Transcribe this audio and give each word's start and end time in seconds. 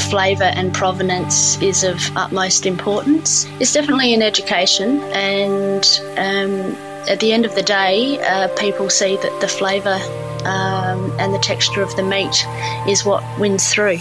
flavour 0.00 0.44
and 0.44 0.72
provenance 0.74 1.60
is 1.62 1.84
of 1.84 1.98
utmost 2.16 2.66
importance. 2.66 3.46
It's 3.60 3.72
definitely 3.72 4.14
an 4.14 4.22
education, 4.22 5.00
and 5.12 5.84
um, 6.16 6.76
at 7.08 7.20
the 7.20 7.32
end 7.32 7.44
of 7.44 7.54
the 7.54 7.62
day, 7.62 8.18
uh, 8.20 8.48
people 8.56 8.90
see 8.90 9.16
that 9.16 9.40
the 9.40 9.48
flavour 9.48 9.98
um, 10.44 11.12
and 11.18 11.34
the 11.34 11.38
texture 11.38 11.82
of 11.82 11.94
the 11.96 12.02
meat 12.02 12.46
is 12.88 13.04
what 13.04 13.22
wins 13.38 13.72
through. 13.72 13.98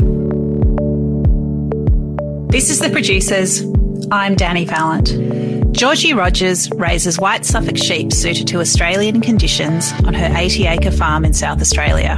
This 2.50 2.70
is 2.70 2.80
The 2.80 2.90
Producers. 2.90 3.64
I'm 4.12 4.36
Danny 4.36 4.66
Vallant. 4.66 5.74
Georgie 5.76 6.14
Rogers 6.14 6.72
raises 6.72 7.20
white 7.20 7.44
Suffolk 7.44 7.78
sheep 7.78 8.14
suited 8.14 8.48
to 8.48 8.60
Australian 8.62 9.20
conditions 9.20 9.92
on 10.06 10.14
her 10.14 10.32
80 10.34 10.68
acre 10.68 10.92
farm 10.92 11.26
in 11.26 11.34
South 11.34 11.60
Australia. 11.60 12.18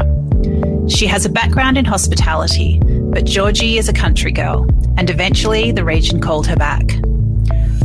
She 0.87 1.07
has 1.07 1.25
a 1.25 1.29
background 1.29 1.77
in 1.77 1.85
hospitality, 1.85 2.79
but 3.11 3.25
Georgie 3.25 3.77
is 3.77 3.89
a 3.89 3.93
country 3.93 4.31
girl, 4.31 4.67
and 4.97 5.09
eventually 5.09 5.71
the 5.71 5.83
region 5.83 6.19
called 6.21 6.47
her 6.47 6.55
back. 6.55 6.83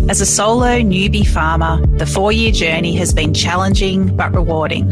As 0.09 0.21
a 0.21 0.27
solo 0.27 0.81
newbie 0.81 1.27
farmer, 1.27 1.85
the 1.97 2.07
four 2.07 2.33
year 2.33 2.53
journey 2.53 2.95
has 2.97 3.15
been 3.15 3.33
challenging 3.33 4.17
but 4.17 4.35
rewarding, 4.35 4.89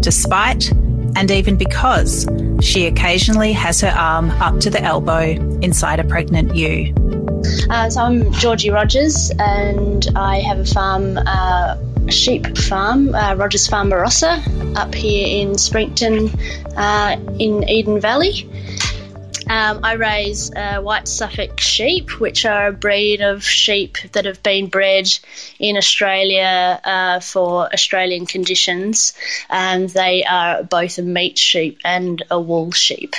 despite 0.00 0.70
and 1.16 1.30
even 1.30 1.56
because 1.56 2.26
she 2.60 2.86
occasionally 2.86 3.52
has 3.52 3.80
her 3.80 3.94
arm 3.96 4.30
up 4.32 4.60
to 4.60 4.70
the 4.70 4.82
elbow 4.82 5.22
inside 5.62 6.00
a 6.00 6.04
pregnant 6.04 6.54
ewe. 6.54 6.94
Uh, 7.70 7.90
so 7.90 8.00
I'm 8.00 8.32
Georgie 8.32 8.70
Rogers, 8.70 9.32
and 9.38 10.06
I 10.14 10.40
have 10.40 10.60
a 10.60 10.64
farm, 10.64 11.18
uh, 11.18 11.76
sheep 12.08 12.56
farm, 12.56 13.14
uh, 13.14 13.34
Rogers 13.34 13.66
Farm 13.66 13.90
Barossa, 13.90 14.76
up 14.76 14.94
here 14.94 15.26
in 15.26 15.58
Springton, 15.58 16.30
uh, 16.76 17.16
in 17.38 17.68
Eden 17.68 18.00
Valley. 18.00 18.48
Um, 19.48 19.80
I 19.82 19.94
raise 19.94 20.52
uh, 20.54 20.80
white 20.80 21.08
Suffolk 21.08 21.60
sheep, 21.60 22.20
which 22.20 22.44
are 22.44 22.68
a 22.68 22.72
breed 22.72 23.20
of 23.20 23.44
sheep 23.44 23.98
that 24.12 24.24
have 24.24 24.42
been 24.42 24.68
bred 24.68 25.08
in 25.58 25.76
Australia 25.76 26.80
uh, 26.84 27.20
for 27.20 27.72
Australian 27.72 28.26
conditions, 28.26 29.14
and 29.50 29.88
they 29.90 30.24
are 30.24 30.62
both 30.62 30.98
a 30.98 31.02
meat 31.02 31.38
sheep 31.38 31.78
and 31.84 32.22
a 32.30 32.40
wool 32.40 32.72
sheep. 32.72 33.14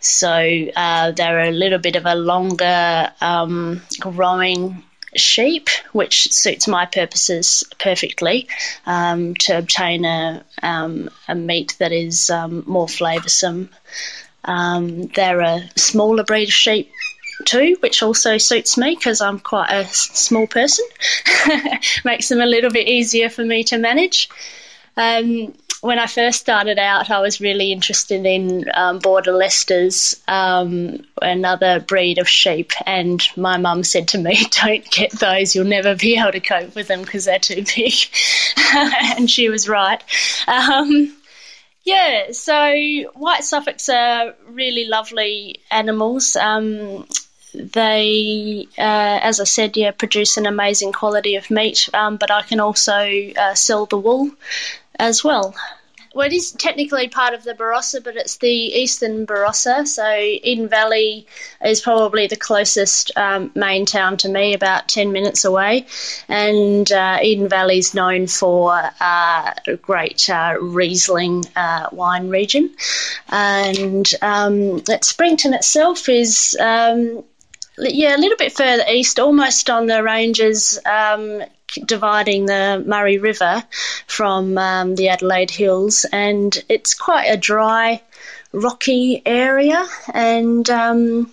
So 0.00 0.30
uh, 0.76 1.12
they're 1.12 1.48
a 1.48 1.50
little 1.50 1.78
bit 1.78 1.96
of 1.96 2.06
a 2.06 2.14
longer 2.14 3.12
um, 3.20 3.82
growing 3.98 4.82
sheep, 5.14 5.68
which 5.92 6.32
suits 6.32 6.68
my 6.68 6.86
purposes 6.86 7.64
perfectly 7.78 8.48
um, 8.86 9.34
to 9.34 9.58
obtain 9.58 10.04
a, 10.04 10.44
um, 10.62 11.10
a 11.28 11.34
meat 11.34 11.76
that 11.78 11.92
is 11.92 12.30
um, 12.30 12.64
more 12.66 12.86
flavoursome. 12.86 13.68
Um, 14.44 15.06
they're 15.08 15.40
a 15.40 15.68
smaller 15.76 16.24
breed 16.24 16.48
of 16.48 16.54
sheep 16.54 16.90
too, 17.44 17.76
which 17.80 18.02
also 18.02 18.38
suits 18.38 18.76
me 18.76 18.94
because 18.94 19.20
I'm 19.20 19.38
quite 19.38 19.70
a 19.70 19.86
small 19.86 20.46
person. 20.46 20.86
Makes 22.04 22.28
them 22.28 22.40
a 22.40 22.46
little 22.46 22.70
bit 22.70 22.88
easier 22.88 23.28
for 23.28 23.44
me 23.44 23.64
to 23.64 23.78
manage. 23.78 24.28
Um, 24.96 25.54
when 25.80 25.98
I 25.98 26.06
first 26.06 26.40
started 26.40 26.78
out, 26.78 27.10
I 27.10 27.20
was 27.20 27.40
really 27.40 27.72
interested 27.72 28.26
in 28.26 28.70
um, 28.74 28.98
border 28.98 29.32
Leicesters, 29.32 30.20
um, 30.28 31.06
another 31.22 31.80
breed 31.80 32.18
of 32.18 32.28
sheep, 32.28 32.72
and 32.86 33.22
my 33.36 33.56
mum 33.56 33.82
said 33.82 34.08
to 34.08 34.18
me, 34.18 34.44
"Don't 34.62 34.88
get 34.90 35.12
those; 35.12 35.54
you'll 35.54 35.64
never 35.64 35.94
be 35.94 36.18
able 36.18 36.32
to 36.32 36.40
cope 36.40 36.74
with 36.74 36.88
them 36.88 37.00
because 37.02 37.24
they're 37.24 37.38
too 37.38 37.64
big." 37.74 37.94
and 39.16 39.30
she 39.30 39.48
was 39.48 39.68
right. 39.68 40.02
Um, 40.46 41.16
yeah, 41.84 42.32
so 42.32 42.74
white 43.14 43.44
Suffolks 43.44 43.88
are 43.88 44.34
really 44.48 44.86
lovely 44.86 45.60
animals. 45.70 46.36
Um, 46.36 47.06
they, 47.54 48.68
uh, 48.78 49.18
as 49.22 49.40
I 49.40 49.44
said, 49.44 49.76
yeah, 49.76 49.90
produce 49.90 50.36
an 50.36 50.46
amazing 50.46 50.92
quality 50.92 51.36
of 51.36 51.50
meat, 51.50 51.88
um, 51.94 52.16
but 52.16 52.30
I 52.30 52.42
can 52.42 52.60
also 52.60 53.30
uh, 53.36 53.54
sell 53.54 53.86
the 53.86 53.98
wool 53.98 54.30
as 54.98 55.24
well. 55.24 55.54
Well, 56.12 56.26
it 56.26 56.32
is 56.32 56.50
technically 56.50 57.06
part 57.06 57.34
of 57.34 57.44
the 57.44 57.54
Barossa, 57.54 58.02
but 58.02 58.16
it's 58.16 58.38
the 58.38 58.48
eastern 58.48 59.26
Barossa. 59.26 59.86
So 59.86 60.12
Eden 60.16 60.68
Valley 60.68 61.24
is 61.64 61.80
probably 61.80 62.26
the 62.26 62.36
closest 62.36 63.12
um, 63.16 63.52
main 63.54 63.86
town 63.86 64.16
to 64.18 64.28
me, 64.28 64.52
about 64.52 64.88
10 64.88 65.12
minutes 65.12 65.44
away. 65.44 65.86
And 66.28 66.90
uh, 66.90 67.18
Eden 67.22 67.48
Valley 67.48 67.78
is 67.78 67.94
known 67.94 68.26
for 68.26 68.90
uh, 69.00 69.54
a 69.68 69.76
great 69.76 70.28
uh, 70.28 70.56
Riesling 70.60 71.44
uh, 71.54 71.88
wine 71.92 72.28
region. 72.28 72.74
And 73.28 74.10
um, 74.20 74.82
Springton 75.02 75.54
itself 75.54 76.08
is 76.08 76.56
um, 76.58 77.22
yeah, 77.80 78.16
a 78.16 78.18
little 78.18 78.36
bit 78.36 78.52
further 78.52 78.84
east, 78.88 79.18
almost 79.18 79.70
on 79.70 79.86
the 79.86 80.02
ranges 80.02 80.78
um, 80.84 81.42
dividing 81.86 82.46
the 82.46 82.82
Murray 82.86 83.18
River 83.18 83.62
from 84.06 84.58
um, 84.58 84.96
the 84.96 85.08
Adelaide 85.08 85.50
Hills, 85.50 86.04
and 86.12 86.62
it's 86.68 86.94
quite 86.94 87.26
a 87.26 87.36
dry, 87.36 88.02
rocky 88.52 89.22
area. 89.24 89.84
And 90.12 90.68
um, 90.70 91.32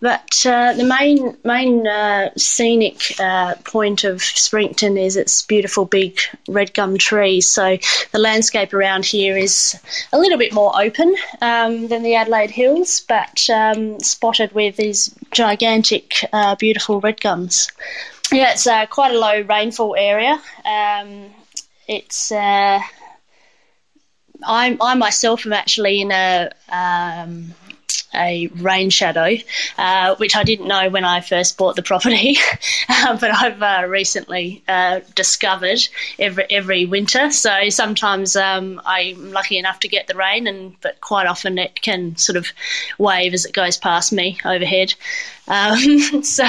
but 0.00 0.44
uh, 0.46 0.72
the 0.74 0.84
main 0.84 1.36
main 1.44 1.86
uh, 1.86 2.30
scenic 2.36 3.18
uh, 3.18 3.54
point 3.64 4.04
of 4.04 4.22
Springton 4.22 4.98
is 4.98 5.16
its 5.16 5.42
beautiful 5.42 5.84
big 5.84 6.18
red 6.48 6.74
gum 6.74 6.98
trees. 6.98 7.48
So 7.48 7.78
the 8.12 8.18
landscape 8.18 8.74
around 8.74 9.04
here 9.06 9.36
is 9.36 9.78
a 10.12 10.18
little 10.18 10.38
bit 10.38 10.52
more 10.52 10.72
open 10.80 11.14
um, 11.40 11.88
than 11.88 12.02
the 12.02 12.14
Adelaide 12.14 12.50
Hills, 12.50 13.00
but 13.08 13.48
um, 13.50 13.98
spotted 14.00 14.52
with 14.52 14.76
these 14.76 15.14
gigantic, 15.30 16.14
uh, 16.32 16.54
beautiful 16.56 17.00
red 17.00 17.20
gums. 17.20 17.70
Yeah, 18.32 18.52
it's 18.52 18.66
uh, 18.66 18.86
quite 18.86 19.14
a 19.14 19.18
low 19.18 19.42
rainfall 19.42 19.94
area. 19.96 20.40
Um, 20.64 21.30
it's 21.86 22.32
uh, 22.32 22.80
I, 24.42 24.76
I 24.80 24.94
myself 24.94 25.46
am 25.46 25.52
actually 25.52 26.00
in 26.00 26.10
a 26.10 26.50
um, 26.68 27.54
a 28.14 28.48
rain 28.48 28.90
shadow, 28.90 29.36
uh, 29.78 30.16
which 30.16 30.36
I 30.36 30.42
didn't 30.42 30.68
know 30.68 30.88
when 30.88 31.04
I 31.04 31.20
first 31.20 31.58
bought 31.58 31.76
the 31.76 31.82
property, 31.82 32.38
uh, 32.88 33.16
but 33.18 33.30
I've 33.34 33.62
uh, 33.62 33.86
recently 33.88 34.62
uh, 34.66 35.00
discovered 35.14 35.80
every 36.18 36.46
every 36.50 36.86
winter. 36.86 37.30
So 37.30 37.68
sometimes 37.68 38.36
um, 38.36 38.80
I'm 38.84 39.32
lucky 39.32 39.58
enough 39.58 39.80
to 39.80 39.88
get 39.88 40.06
the 40.06 40.14
rain, 40.14 40.46
and 40.46 40.80
but 40.80 41.00
quite 41.00 41.26
often 41.26 41.58
it 41.58 41.80
can 41.80 42.16
sort 42.16 42.36
of 42.36 42.46
wave 42.98 43.34
as 43.34 43.44
it 43.44 43.52
goes 43.52 43.76
past 43.76 44.12
me 44.12 44.38
overhead. 44.44 44.94
Um, 45.48 46.22
so 46.22 46.48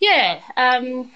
yeah, 0.00 0.40
um, 0.56 1.10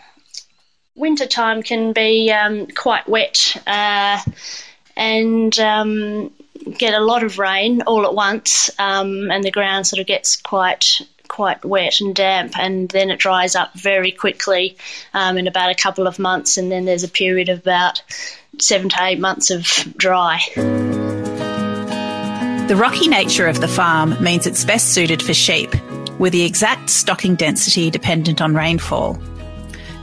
winter 0.94 1.26
time 1.26 1.62
can 1.62 1.92
be 1.92 2.32
um, 2.32 2.66
quite 2.68 3.08
wet 3.08 3.62
uh, 3.66 4.20
and 4.96 5.58
um, 5.58 6.32
get 6.78 6.94
a 6.94 7.00
lot 7.00 7.22
of 7.22 7.38
rain 7.38 7.82
all 7.82 8.04
at 8.04 8.14
once, 8.14 8.70
um, 8.78 9.30
and 9.30 9.44
the 9.44 9.50
ground 9.50 9.86
sort 9.86 10.00
of 10.00 10.06
gets 10.06 10.36
quite 10.36 11.00
quite 11.28 11.64
wet 11.64 12.00
and 12.00 12.14
damp, 12.14 12.56
and 12.58 12.88
then 12.90 13.10
it 13.10 13.18
dries 13.18 13.54
up 13.54 13.74
very 13.74 14.12
quickly 14.12 14.76
um, 15.12 15.36
in 15.38 15.46
about 15.46 15.70
a 15.70 15.74
couple 15.74 16.06
of 16.06 16.18
months, 16.18 16.56
and 16.56 16.70
then 16.70 16.84
there's 16.84 17.04
a 17.04 17.08
period 17.08 17.48
of 17.48 17.58
about 17.58 18.02
seven 18.58 18.88
to 18.88 18.96
eight 19.02 19.18
months 19.18 19.50
of 19.50 19.64
dry. 19.96 20.40
The 22.68 22.76
rocky 22.76 23.08
nature 23.08 23.46
of 23.46 23.60
the 23.60 23.68
farm 23.68 24.20
means 24.22 24.46
it's 24.46 24.64
best 24.64 24.92
suited 24.92 25.22
for 25.22 25.34
sheep 25.34 25.70
with 26.18 26.32
the 26.32 26.44
exact 26.44 26.90
stocking 26.90 27.34
density 27.34 27.90
dependent 27.90 28.40
on 28.40 28.54
rainfall. 28.54 29.18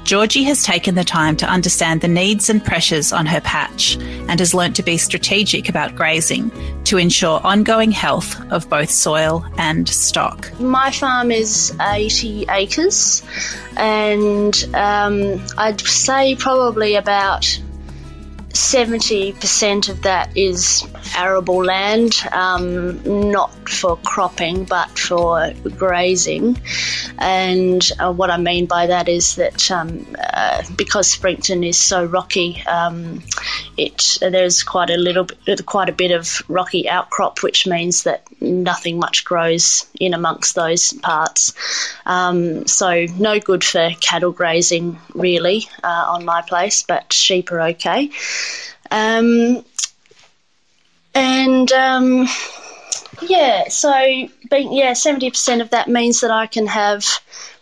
Georgie 0.03 0.43
has 0.43 0.63
taken 0.63 0.95
the 0.95 1.03
time 1.03 1.37
to 1.37 1.45
understand 1.45 2.01
the 2.01 2.07
needs 2.07 2.49
and 2.49 2.63
pressures 2.63 3.13
on 3.13 3.25
her 3.25 3.39
patch 3.41 3.95
and 4.27 4.39
has 4.39 4.53
learnt 4.53 4.75
to 4.75 4.83
be 4.83 4.97
strategic 4.97 5.69
about 5.69 5.95
grazing 5.95 6.51
to 6.83 6.97
ensure 6.97 7.39
ongoing 7.43 7.91
health 7.91 8.35
of 8.51 8.69
both 8.69 8.89
soil 8.91 9.45
and 9.57 9.87
stock. 9.87 10.51
My 10.59 10.91
farm 10.91 11.31
is 11.31 11.75
80 11.79 12.45
acres, 12.49 13.23
and 13.77 14.53
um, 14.73 15.41
I'd 15.57 15.79
say 15.81 16.35
probably 16.35 16.95
about 16.95 17.59
70% 18.53 19.89
of 19.89 20.03
that 20.03 20.35
is 20.37 20.85
arable 21.17 21.63
land, 21.65 22.15
um, 22.31 23.31
not 23.31 23.51
for 23.67 23.97
cropping 23.97 24.63
but 24.65 24.97
for 24.97 25.51
grazing. 25.75 26.61
And 27.17 27.81
uh, 27.99 28.13
what 28.13 28.29
I 28.29 28.37
mean 28.37 28.67
by 28.67 28.87
that 28.87 29.09
is 29.09 29.35
that 29.35 29.71
um, 29.71 30.05
uh, 30.33 30.63
because 30.75 31.09
Springton 31.09 31.63
is 31.63 31.79
so 31.79 32.05
rocky, 32.05 32.63
um, 32.67 33.23
it 33.77 34.17
there's 34.21 34.63
quite 34.63 34.89
a 34.89 34.97
little 34.97 35.27
quite 35.65 35.89
a 35.89 35.93
bit 35.93 36.11
of 36.11 36.41
rocky 36.47 36.89
outcrop, 36.89 37.43
which 37.43 37.67
means 37.67 38.03
that 38.03 38.23
nothing 38.41 38.99
much 38.99 39.25
grows 39.25 39.85
in 39.99 40.13
amongst 40.13 40.55
those 40.55 40.93
parts. 40.93 41.53
Um, 42.05 42.67
so 42.67 43.05
no 43.17 43.39
good 43.39 43.63
for 43.63 43.89
cattle 43.99 44.31
grazing 44.31 44.99
really 45.13 45.67
uh, 45.83 46.05
on 46.07 46.25
my 46.25 46.41
place, 46.41 46.83
but 46.83 47.13
sheep 47.13 47.51
are 47.51 47.61
okay. 47.61 48.11
Um, 48.91 49.63
and 51.15 51.71
um, 51.71 52.27
Yeah, 53.21 53.69
so 53.69 53.91
being 54.49 54.73
yeah, 54.73 54.93
seventy 54.93 55.29
percent 55.29 55.61
of 55.61 55.69
that 55.69 55.87
means 55.87 56.21
that 56.21 56.31
I 56.31 56.47
can 56.47 56.67
have 56.67 57.05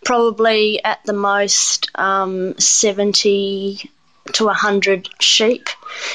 probably 0.04 0.82
at 0.82 1.04
the 1.04 1.12
most 1.12 1.90
um, 1.94 2.58
seventy 2.58 3.90
to 4.32 4.48
hundred 4.48 5.08
sheep 5.20 5.68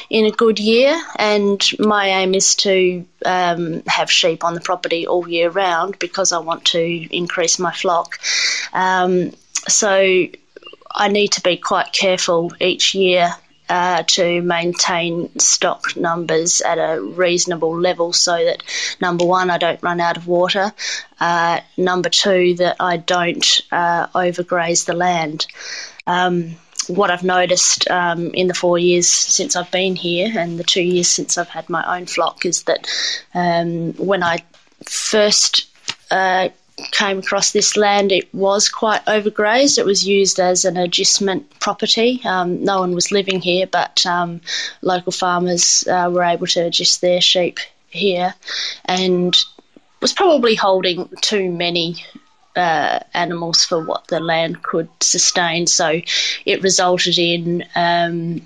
in 0.09 0.25
a 0.25 0.31
good 0.31 0.59
year, 0.59 0.99
and 1.17 1.61
my 1.79 2.07
aim 2.07 2.33
is 2.33 2.55
to 2.55 3.05
um, 3.25 3.83
have 3.87 4.09
sheep 4.09 4.43
on 4.43 4.53
the 4.53 4.61
property 4.61 5.05
all 5.05 5.27
year 5.27 5.49
round 5.49 5.99
because 5.99 6.31
I 6.31 6.39
want 6.39 6.65
to 6.65 7.15
increase 7.15 7.59
my 7.59 7.71
flock. 7.71 8.19
Um, 8.73 9.31
so 9.67 10.27
I 10.91 11.07
need 11.09 11.33
to 11.33 11.41
be 11.41 11.57
quite 11.57 11.91
careful 11.93 12.51
each 12.59 12.95
year 12.95 13.33
uh, 13.69 14.03
to 14.07 14.41
maintain 14.41 15.37
stock 15.39 15.95
numbers 15.97 16.61
at 16.61 16.77
a 16.77 17.01
reasonable 17.01 17.77
level 17.77 18.13
so 18.13 18.31
that 18.31 18.63
number 19.01 19.25
one, 19.25 19.49
I 19.49 19.57
don't 19.57 19.81
run 19.83 19.99
out 19.99 20.17
of 20.17 20.27
water, 20.27 20.71
uh, 21.19 21.59
number 21.75 22.09
two, 22.09 22.55
that 22.55 22.77
I 22.79 22.97
don't 22.97 23.61
uh, 23.71 24.07
overgraze 24.07 24.85
the 24.85 24.93
land. 24.93 25.47
Um, 26.05 26.55
what 26.87 27.11
I've 27.11 27.23
noticed 27.23 27.89
um, 27.89 28.31
in 28.33 28.47
the 28.47 28.53
four 28.53 28.77
years 28.77 29.07
since 29.07 29.55
I've 29.55 29.71
been 29.71 29.95
here 29.95 30.31
and 30.37 30.59
the 30.59 30.63
two 30.63 30.81
years 30.81 31.07
since 31.07 31.37
I've 31.37 31.49
had 31.49 31.69
my 31.69 31.97
own 31.97 32.05
flock 32.05 32.45
is 32.45 32.63
that 32.63 32.87
um, 33.33 33.93
when 33.93 34.23
I 34.23 34.39
first 34.85 35.67
uh, 36.11 36.49
came 36.91 37.19
across 37.19 37.51
this 37.51 37.75
land, 37.75 38.11
it 38.11 38.33
was 38.33 38.69
quite 38.69 39.03
overgrazed. 39.05 39.77
It 39.77 39.85
was 39.85 40.07
used 40.07 40.39
as 40.39 40.65
an 40.65 40.77
agistment 40.77 41.59
property. 41.59 42.21
Um, 42.23 42.63
no 42.63 42.79
one 42.79 42.93
was 42.93 43.11
living 43.11 43.41
here, 43.41 43.67
but 43.67 44.05
um, 44.05 44.41
local 44.81 45.11
farmers 45.11 45.85
uh, 45.87 46.09
were 46.11 46.23
able 46.23 46.47
to 46.47 46.59
agist 46.59 46.99
their 46.99 47.21
sheep 47.21 47.59
here 47.89 48.33
and 48.85 49.35
was 50.01 50.13
probably 50.13 50.55
holding 50.55 51.09
too 51.21 51.51
many 51.51 52.03
uh, 52.57 52.99
animals 53.13 53.63
for 53.63 53.83
what 53.83 54.07
the 54.07 54.19
land 54.19 54.63
could 54.63 54.89
sustain. 54.99 55.67
So 55.67 56.01
it 56.45 56.63
resulted 56.63 57.17
in 57.17 57.63
um, 57.75 58.41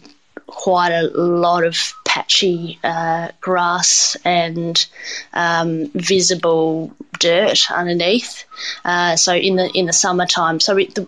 quite 0.48 0.92
a 0.92 1.04
lot 1.16 1.64
of 1.64 1.94
patchy 2.06 2.78
uh, 2.84 3.30
grass 3.40 4.18
and 4.26 4.86
um, 5.34 5.88
visible 5.96 6.92
dirt 7.20 7.72
underneath. 7.72 8.44
Uh, 8.84 9.16
so 9.16 9.34
in 9.34 9.56
the 9.56 9.72
in 9.74 9.86
the 9.86 9.94
summertime, 9.94 10.60
so 10.60 10.78
it, 10.78 10.94
the 10.96 11.08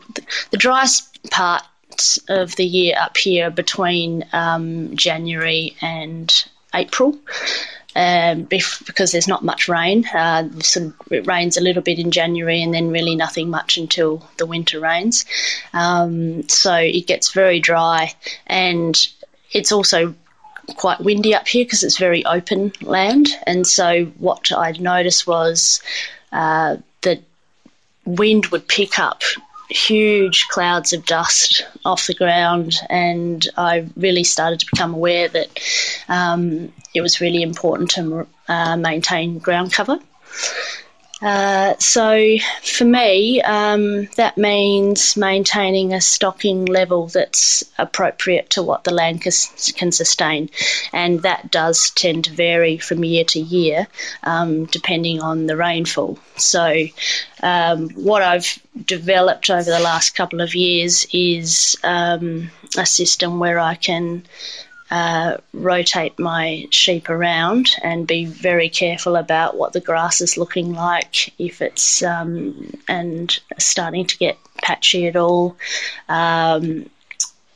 the 0.51 0.57
driest 0.57 1.29
part 1.29 1.63
of 2.29 2.55
the 2.55 2.65
year 2.65 2.95
up 3.00 3.17
here 3.17 3.51
between 3.51 4.25
um, 4.33 4.95
January 4.95 5.75
and 5.81 6.45
April. 6.73 7.17
Um, 7.95 8.43
because 8.43 9.11
there's 9.11 9.27
not 9.27 9.43
much 9.43 9.67
rain. 9.67 10.05
Uh, 10.07 10.49
it 11.11 11.27
rains 11.27 11.57
a 11.57 11.61
little 11.61 11.83
bit 11.83 11.99
in 11.99 12.09
January 12.09 12.61
and 12.63 12.73
then 12.73 12.89
really 12.89 13.15
nothing 13.15 13.51
much 13.51 13.77
until 13.77 14.27
the 14.37 14.47
winter 14.47 14.79
rains. 14.79 15.25
Um, 15.73 16.47
so 16.49 16.73
it 16.73 17.05
gets 17.05 17.31
very 17.33 17.59
dry 17.59 18.13
and 18.47 19.07
it's 19.51 19.71
also 19.71 20.15
quite 20.75 21.01
windy 21.01 21.35
up 21.35 21.47
here 21.47 21.65
because 21.65 21.83
it's 21.83 21.97
very 21.97 22.25
open 22.25 22.71
land. 22.81 23.29
And 23.45 23.67
so 23.67 24.05
what 24.17 24.51
I 24.51 24.71
noticed 24.71 25.27
was 25.27 25.81
uh, 26.31 26.77
that 27.01 27.21
wind 28.05 28.47
would 28.47 28.67
pick 28.67 28.99
up 28.99 29.21
huge 29.69 30.48
clouds 30.50 30.94
of 30.94 31.06
dust 31.06 31.65
off 31.86 32.07
the 32.07 32.13
ground, 32.13 32.75
and 32.89 33.48
I 33.57 33.88
really 33.95 34.24
started 34.24 34.60
to 34.60 34.68
become 34.71 34.94
aware 34.94 35.27
that 35.30 35.60
um, 36.10 36.71
it 36.94 37.01
was 37.01 37.21
really 37.21 37.42
important 37.42 37.92
to 37.92 38.27
uh, 38.48 38.77
maintain 38.77 39.39
ground 39.39 39.74
cover. 39.74 40.00
Uh, 41.23 41.73
so 41.79 42.37
for 42.61 42.83
me, 42.83 43.41
um, 43.43 44.07
that 44.17 44.37
means 44.37 45.15
maintaining 45.15 45.93
a 45.93 46.01
stocking 46.01 46.65
level 46.65 47.07
that's 47.07 47.63
appropriate 47.77 48.49
to 48.49 48.61
what 48.61 48.83
the 48.83 48.93
land 48.93 49.21
can 49.21 49.91
sustain, 49.93 50.49
and 50.91 51.21
that 51.21 51.49
does 51.49 51.91
tend 51.91 52.25
to 52.25 52.33
vary 52.33 52.77
from 52.77 53.05
year 53.05 53.23
to 53.23 53.39
year 53.39 53.87
um, 54.23 54.65
depending 54.65 55.21
on 55.21 55.47
the 55.47 55.55
rainfall. 55.55 56.19
So, 56.35 56.87
um, 57.41 57.89
what 57.91 58.21
I've 58.21 58.59
developed 58.85 59.49
over 59.49 59.69
the 59.69 59.79
last 59.79 60.15
couple 60.15 60.41
of 60.41 60.55
years 60.55 61.05
is 61.13 61.77
um, 61.85 62.51
a 62.77 62.85
system 62.85 63.39
where 63.39 63.59
I 63.59 63.75
can 63.75 64.23
uh, 64.93 65.37
rotate 65.53 66.19
my 66.19 66.67
sheep 66.69 67.09
around 67.09 67.71
and 67.81 68.05
be 68.05 68.25
very 68.25 68.69
careful 68.69 69.15
about 69.15 69.57
what 69.57 69.73
the 69.73 69.79
grass 69.79 70.21
is 70.21 70.37
looking 70.37 70.71
like 70.71 71.33
if 71.39 71.63
it's 71.63 72.03
um, 72.03 72.71
and 72.87 73.39
starting 73.57 74.05
to 74.05 74.15
get 74.19 74.37
patchy 74.61 75.07
at 75.07 75.15
all. 75.15 75.57
Um, 76.07 76.87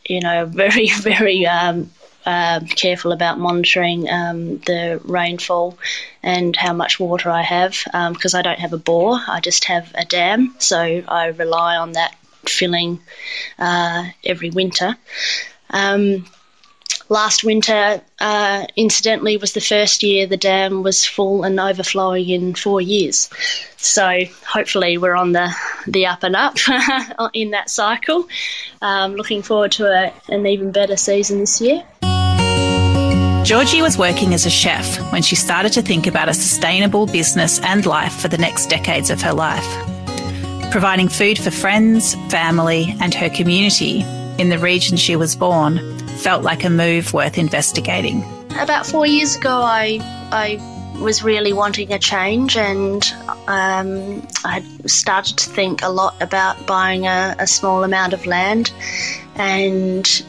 you 0.10 0.20
know, 0.20 0.46
very 0.64 0.90
very 0.90 1.46
um, 1.46 1.92
uh, 2.26 2.62
careful 2.76 3.12
about 3.12 3.38
monitoring 3.38 4.10
um, 4.10 4.58
the 4.62 5.00
rainfall 5.04 5.78
and 6.24 6.56
how 6.56 6.74
much 6.74 7.00
water 7.00 7.30
I 7.30 7.44
have 7.44 7.78
because 8.14 8.34
um, 8.34 8.40
I 8.40 8.42
don't 8.42 8.60
have 8.60 8.74
a 8.74 8.80
bore. 8.80 9.20
I 9.28 9.42
just 9.42 9.66
have 9.66 9.92
a 9.94 10.06
dam, 10.06 10.56
so 10.58 10.80
I 10.80 11.28
rely 11.28 11.78
on 11.78 11.92
that 11.92 12.16
filling 12.48 13.00
uh, 13.60 14.06
every 14.24 14.50
winter. 14.50 14.98
Um, 15.70 16.26
last 17.10 17.44
winter, 17.44 18.02
uh, 18.20 18.66
incidentally, 18.76 19.38
was 19.38 19.54
the 19.54 19.62
first 19.62 20.04
year 20.04 20.28
the 20.28 20.38
dam 20.38 20.84
was 20.84 21.06
full 21.06 21.44
and 21.44 21.60
overflowing 21.60 22.30
in 22.30 22.56
four 22.56 22.82
years. 22.82 23.30
So 23.78 24.24
hopefully, 24.46 24.98
we're 24.98 25.16
on 25.16 25.32
the, 25.32 25.54
the 25.88 26.06
up 26.06 26.24
and 26.24 26.36
up 26.36 26.58
in 27.34 27.52
that 27.52 27.70
cycle. 27.70 28.28
Um, 28.82 29.16
looking 29.16 29.42
forward 29.42 29.72
to 29.74 29.86
a, 29.88 30.14
an 30.30 30.46
even 30.46 30.72
better 30.72 30.98
season 30.98 31.40
this 31.40 31.62
year. 31.62 31.84
Georgie 33.44 33.82
was 33.82 33.98
working 33.98 34.34
as 34.34 34.46
a 34.46 34.50
chef 34.50 35.00
when 35.14 35.22
she 35.22 35.36
started 35.36 35.72
to 35.72 35.82
think 35.82 36.06
about 36.06 36.28
a 36.28 36.34
sustainable 36.34 37.06
business 37.06 37.62
and 37.62 37.86
life 37.86 38.14
for 38.14 38.28
the 38.28 38.38
next 38.38 38.66
decades 38.66 39.10
of 39.10 39.22
her 39.22 39.32
life. 39.32 39.66
Providing 40.70 41.08
food 41.08 41.40
for 41.40 41.50
friends, 41.50 42.16
family, 42.30 42.94
and 43.00 43.14
her 43.14 43.30
community 43.30 44.02
in 44.38 44.50
the 44.50 44.60
region 44.60 44.98
she 44.98 45.16
was 45.16 45.34
born 45.34 45.97
felt 46.18 46.44
like 46.44 46.64
a 46.64 46.70
move 46.70 47.14
worth 47.14 47.38
investigating. 47.38 48.24
About 48.60 48.86
four 48.86 49.06
years 49.06 49.36
ago, 49.36 49.62
I, 49.62 50.00
I 50.32 50.60
was 51.00 51.24
really 51.24 51.54
wanting 51.54 51.94
a 51.94 52.00
change, 52.00 52.58
and 52.58 53.04
um, 53.48 54.28
I 54.44 54.60
had 54.60 54.90
started 54.90 55.38
to 55.38 55.50
think 55.50 55.84
a 55.84 55.90
lot 55.90 56.20
about 56.22 56.66
buying 56.66 57.06
a, 57.06 57.36
a 57.40 57.48
small 57.48 57.84
amount 57.84 58.14
of 58.14 58.26
land. 58.26 58.72
And 59.36 60.24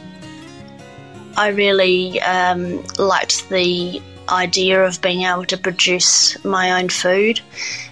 I 1.35 1.49
really 1.49 2.21
um, 2.21 2.83
liked 2.97 3.49
the 3.49 4.01
idea 4.29 4.83
of 4.83 5.01
being 5.01 5.23
able 5.23 5.45
to 5.45 5.57
produce 5.57 6.43
my 6.45 6.79
own 6.79 6.89
food 6.89 7.41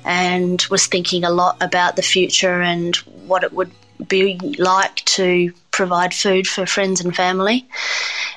and 0.06 0.62
was 0.70 0.86
thinking 0.86 1.24
a 1.24 1.32
lot 1.32 1.58
about 1.62 1.96
the 1.96 2.02
future 2.02 2.62
and 2.62 2.96
what 3.26 3.44
it 3.44 3.54
would 3.54 3.72
be 4.08 4.38
like 4.60 4.96
to 5.06 5.52
provide 5.78 6.12
food 6.12 6.48
for 6.48 6.66
friends 6.66 7.00
and 7.00 7.16
family, 7.16 7.64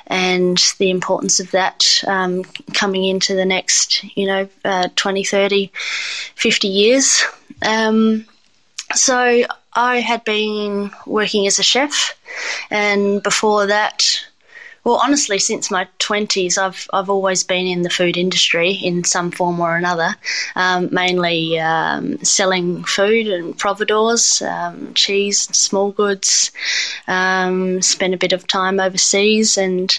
and 0.05 0.59
the 0.77 0.91
importance 0.91 1.39
of 1.39 1.49
that 1.51 2.03
um, 2.05 2.43
coming 2.73 3.03
into 3.05 3.33
the 3.33 3.45
next, 3.45 4.03
you 4.15 4.27
know, 4.27 4.47
uh, 4.63 4.87
20, 4.95 5.23
30, 5.23 5.71
50 6.35 6.67
years. 6.67 7.23
Um, 7.63 8.25
so 8.93 9.41
I 9.73 10.01
had 10.01 10.23
been 10.23 10.91
working 11.07 11.47
as 11.47 11.57
a 11.57 11.63
chef, 11.63 12.13
and 12.69 13.23
before 13.23 13.65
that, 13.65 14.23
well, 14.83 14.99
honestly, 15.03 15.37
since 15.37 15.69
my 15.69 15.87
twenties, 15.99 16.57
I've 16.57 16.87
I've 16.91 17.09
always 17.09 17.43
been 17.43 17.67
in 17.67 17.83
the 17.83 17.89
food 17.89 18.17
industry 18.17 18.71
in 18.71 19.03
some 19.03 19.29
form 19.29 19.59
or 19.59 19.75
another, 19.75 20.15
um, 20.55 20.89
mainly 20.91 21.59
um, 21.59 22.23
selling 22.23 22.83
food 22.83 23.27
and 23.27 23.57
providores, 23.57 24.41
um, 24.41 24.93
cheese, 24.95 25.41
small 25.55 25.91
goods. 25.91 26.51
Um, 27.07 27.81
spent 27.81 28.15
a 28.15 28.17
bit 28.17 28.33
of 28.33 28.47
time 28.47 28.79
overseas 28.79 29.57
and 29.57 29.97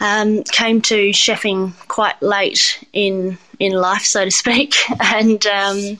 um, 0.00 0.42
came 0.44 0.80
to 0.82 1.10
chefing 1.10 1.74
quite 1.88 2.20
late 2.22 2.82
in 2.94 3.36
in 3.58 3.72
life, 3.72 4.04
so 4.04 4.24
to 4.24 4.30
speak, 4.30 4.74
and. 5.00 5.44
Um, 5.46 5.98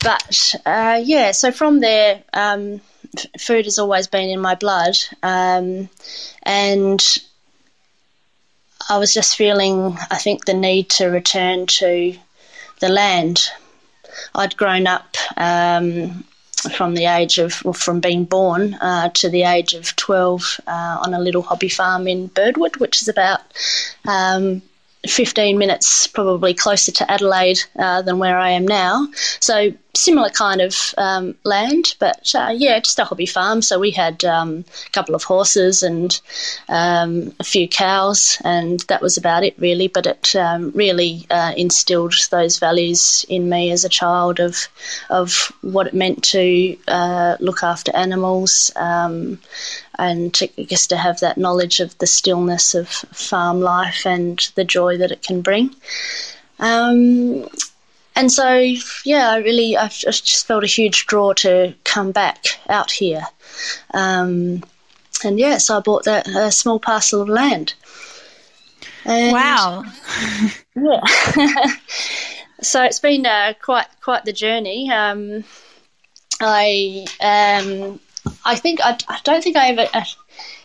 but 0.00 0.54
uh, 0.64 1.00
yeah, 1.02 1.32
so 1.32 1.50
from 1.50 1.80
there, 1.80 2.22
food 3.38 3.64
has 3.64 3.78
always 3.78 4.06
been 4.06 4.28
in 4.28 4.40
my 4.40 4.54
blood. 4.54 4.96
Um, 5.22 5.88
and 6.42 7.18
I 8.88 8.98
was 8.98 9.12
just 9.12 9.36
feeling, 9.36 9.96
I 10.10 10.16
think, 10.16 10.44
the 10.44 10.54
need 10.54 10.88
to 10.90 11.06
return 11.06 11.66
to 11.66 12.16
the 12.80 12.88
land. 12.88 13.50
I'd 14.34 14.56
grown 14.56 14.86
up 14.86 15.16
um, 15.36 16.24
from 16.72 16.94
the 16.94 17.06
age 17.06 17.38
of, 17.38 17.62
well, 17.64 17.72
from 17.72 18.00
being 18.00 18.24
born 18.24 18.74
uh, 18.74 19.10
to 19.10 19.28
the 19.28 19.42
age 19.42 19.74
of 19.74 19.94
12 19.96 20.60
uh, 20.66 20.98
on 21.02 21.14
a 21.14 21.20
little 21.20 21.42
hobby 21.42 21.68
farm 21.68 22.08
in 22.08 22.28
Birdwood, 22.28 22.76
which 22.76 23.02
is 23.02 23.08
about 23.08 23.40
um, 24.06 24.62
15 25.06 25.58
minutes 25.58 26.06
probably 26.08 26.52
closer 26.54 26.90
to 26.90 27.10
Adelaide 27.10 27.60
uh, 27.78 28.02
than 28.02 28.18
where 28.18 28.38
I 28.38 28.50
am 28.50 28.66
now. 28.66 29.06
So 29.40 29.72
similar 29.94 30.30
kind 30.30 30.60
of 30.60 30.94
um, 30.96 31.34
land, 31.44 31.94
but 31.98 32.32
uh, 32.34 32.52
yeah, 32.54 32.78
just 32.78 32.98
a 32.98 33.04
hobby 33.04 33.26
farm. 33.26 33.62
So 33.62 33.78
we 33.78 33.90
had 33.90 34.24
um, 34.24 34.64
a 34.86 34.90
couple 34.90 35.14
of 35.14 35.24
horses 35.24 35.82
and 35.82 36.20
um, 36.68 37.34
a 37.40 37.44
few 37.44 37.68
cows, 37.68 38.40
and 38.44 38.80
that 38.88 39.02
was 39.02 39.16
about 39.16 39.44
it 39.44 39.54
really. 39.58 39.88
But 39.88 40.06
it 40.06 40.34
um, 40.36 40.72
really 40.74 41.26
uh, 41.30 41.52
instilled 41.56 42.14
those 42.30 42.58
values 42.58 43.24
in 43.28 43.48
me 43.48 43.70
as 43.70 43.84
a 43.84 43.88
child 43.88 44.40
of 44.40 44.68
of 45.10 45.52
what 45.62 45.86
it 45.88 45.94
meant 45.94 46.22
to 46.24 46.76
uh, 46.88 47.36
look 47.40 47.62
after 47.62 47.94
animals 47.94 48.70
um, 48.76 49.38
and 49.98 50.32
to, 50.34 50.48
I 50.58 50.64
guess 50.64 50.86
to 50.88 50.96
have 50.96 51.20
that 51.20 51.38
knowledge 51.38 51.80
of 51.80 51.96
the 51.98 52.06
stillness 52.06 52.74
of 52.74 52.88
farm 52.88 53.60
life 53.60 54.06
and 54.06 54.38
the 54.54 54.64
joy 54.64 54.96
that 54.98 55.10
it 55.10 55.22
can 55.22 55.40
bring. 55.40 55.74
Um, 56.58 57.48
and 58.14 58.32
so, 58.32 58.74
yeah, 59.04 59.30
I 59.30 59.38
really, 59.38 59.76
I've 59.76 59.92
just 59.92 60.46
felt 60.46 60.64
a 60.64 60.68
huge 60.68 61.06
draw 61.06 61.32
to 61.34 61.74
come 61.84 62.12
back 62.12 62.58
out 62.68 62.90
here. 62.90 63.22
Um, 63.94 64.64
and 65.24 65.38
yeah, 65.38 65.58
so 65.58 65.76
I 65.76 65.80
bought 65.80 66.04
that 66.04 66.26
a 66.28 66.50
small 66.50 66.78
parcel 66.78 67.22
of 67.22 67.28
land. 67.28 67.74
And 69.04 69.32
wow. 69.32 69.84
yeah. 70.76 71.00
so 72.60 72.84
it's 72.84 73.00
been 73.00 73.24
uh, 73.26 73.54
quite 73.60 73.86
quite 74.02 74.24
the 74.24 74.32
journey. 74.32 74.90
Um, 74.90 75.44
I 76.40 77.06
um, 77.20 78.00
I 78.44 78.56
think 78.56 78.80
I, 78.82 78.96
I 79.08 79.18
don't 79.24 79.42
think 79.42 79.56
I 79.56 79.68
ever. 79.68 79.88
Uh, 79.92 80.04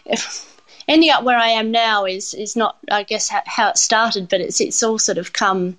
if, 0.05 0.50
ending 0.88 1.10
up 1.10 1.24
where 1.24 1.38
I 1.38 1.50
am 1.50 1.72
now 1.72 2.05
is 2.05 2.34
is 2.34 2.55
not, 2.55 2.77
I 2.91 3.03
guess, 3.03 3.29
how, 3.29 3.41
how, 3.46 3.70
it 3.70 3.77
started, 3.77 4.29
but 4.29 4.41
it's 4.41 4.60
it's 4.62 4.84
all 4.84 5.00
sort 5.00 5.17
of 5.17 5.34
come 5.34 5.77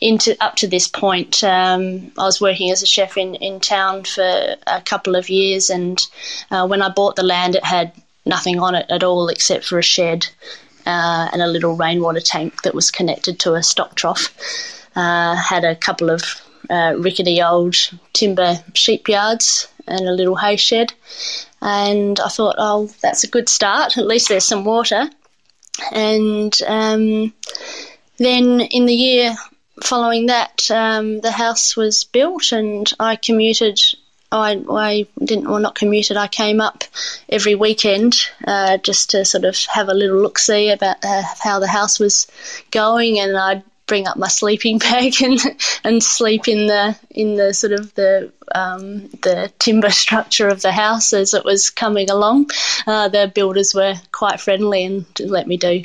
into 0.00 0.36
up 0.42 0.56
to 0.56 0.68
this 0.68 0.88
point. 0.88 1.42
Um, 1.42 2.12
I 2.18 2.24
was 2.24 2.40
working 2.40 2.70
as 2.70 2.82
a 2.82 2.86
chef 2.86 3.16
in 3.16 3.34
in 3.36 3.60
town 3.60 4.04
for 4.04 4.56
a 4.66 4.82
couple 4.82 5.16
of 5.16 5.30
years, 5.30 5.70
and 5.70 6.06
uh, 6.50 6.66
when 6.66 6.82
I 6.82 6.88
bought 6.88 7.16
the 7.16 7.22
land, 7.22 7.54
it 7.54 7.64
had 7.64 7.92
nothing 8.24 8.58
on 8.58 8.74
it 8.74 8.86
at 8.90 9.04
all 9.04 9.28
except 9.28 9.64
for 9.64 9.78
a 9.78 9.82
shed 9.82 10.26
uh, 10.84 11.28
and 11.32 11.42
a 11.42 11.46
little 11.46 11.76
rainwater 11.76 12.20
tank 12.20 12.62
that 12.62 12.74
was 12.74 12.90
connected 12.90 13.38
to 13.40 13.54
a 13.54 13.62
stock 13.62 13.94
trough. 13.94 14.32
Uh, 14.96 15.36
had 15.36 15.64
a 15.64 15.76
couple 15.76 16.10
of 16.10 16.22
uh, 16.70 16.94
rickety 16.98 17.42
old 17.42 17.76
timber 18.12 18.54
sheep 18.74 19.08
yards 19.08 19.68
and 19.86 20.08
a 20.08 20.12
little 20.12 20.36
hay 20.36 20.56
shed. 20.56 20.92
And 21.62 22.18
I 22.20 22.28
thought, 22.28 22.56
oh, 22.58 22.90
that's 23.00 23.24
a 23.24 23.28
good 23.28 23.48
start. 23.48 23.98
At 23.98 24.06
least 24.06 24.28
there's 24.28 24.44
some 24.44 24.64
water. 24.64 25.08
And 25.92 26.56
um, 26.66 27.32
then 28.18 28.60
in 28.60 28.86
the 28.86 28.94
year 28.94 29.36
following 29.82 30.26
that, 30.26 30.70
um, 30.70 31.20
the 31.20 31.30
house 31.30 31.76
was 31.76 32.04
built, 32.04 32.52
and 32.52 32.90
I 32.98 33.16
commuted. 33.16 33.80
I, 34.32 34.62
I 34.68 35.06
didn't, 35.22 35.48
well, 35.48 35.60
not 35.60 35.76
commuted. 35.76 36.16
I 36.16 36.26
came 36.26 36.60
up 36.60 36.82
every 37.28 37.54
weekend 37.54 38.16
uh, 38.44 38.78
just 38.78 39.10
to 39.10 39.24
sort 39.24 39.44
of 39.44 39.56
have 39.66 39.88
a 39.88 39.94
little 39.94 40.20
look 40.20 40.38
see 40.38 40.70
about 40.70 40.96
uh, 41.04 41.22
how 41.40 41.60
the 41.60 41.68
house 41.68 42.00
was 42.00 42.26
going, 42.70 43.20
and 43.20 43.36
I'd 43.36 43.62
bring 43.86 44.06
up 44.06 44.16
my 44.16 44.28
sleeping 44.28 44.78
bag 44.80 45.14
and 45.22 45.40
and 45.84 46.02
sleep 46.02 46.48
in 46.48 46.66
the 46.66 46.96
in 47.10 47.36
the 47.36 47.54
sort 47.54 47.72
of 47.72 47.94
the 47.94 48.32
um, 48.54 49.08
the 49.22 49.52
timber 49.58 49.90
structure 49.90 50.48
of 50.48 50.62
the 50.62 50.72
house 50.72 51.12
as 51.12 51.34
it 51.34 51.44
was 51.44 51.70
coming 51.70 52.10
along. 52.10 52.50
Uh, 52.86 53.08
the 53.08 53.30
builders 53.32 53.74
were 53.74 53.94
quite 54.12 54.40
friendly 54.40 54.84
and 54.84 55.06
let 55.20 55.46
me 55.46 55.56
do 55.56 55.84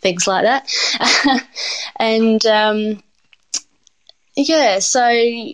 things 0.00 0.26
like 0.26 0.44
that. 0.44 1.44
and 1.96 2.44
um, 2.46 3.02
yeah, 4.36 4.78
so 4.78 5.52